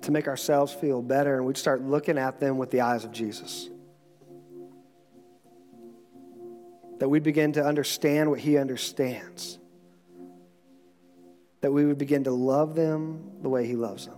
to 0.07 0.12
make 0.12 0.28
ourselves 0.28 0.72
feel 0.72 1.02
better 1.02 1.36
and 1.36 1.44
we'd 1.44 1.57
start 1.57 1.82
looking 1.82 2.16
at 2.16 2.38
them 2.38 2.59
with 2.59 2.70
the 2.70 2.80
eyes 2.80 3.04
of 3.04 3.11
Jesus. 3.11 3.68
That 7.00 7.09
we'd 7.09 7.24
begin 7.24 7.52
to 7.54 7.64
understand 7.64 8.30
what 8.30 8.38
He 8.38 8.57
understands. 8.57 9.59
That 11.61 11.72
we 11.72 11.84
would 11.84 11.98
begin 11.98 12.24
to 12.24 12.30
love 12.30 12.76
them 12.76 13.32
the 13.42 13.48
way 13.48 13.66
He 13.66 13.74
loves 13.74 14.07
them. 14.07 14.16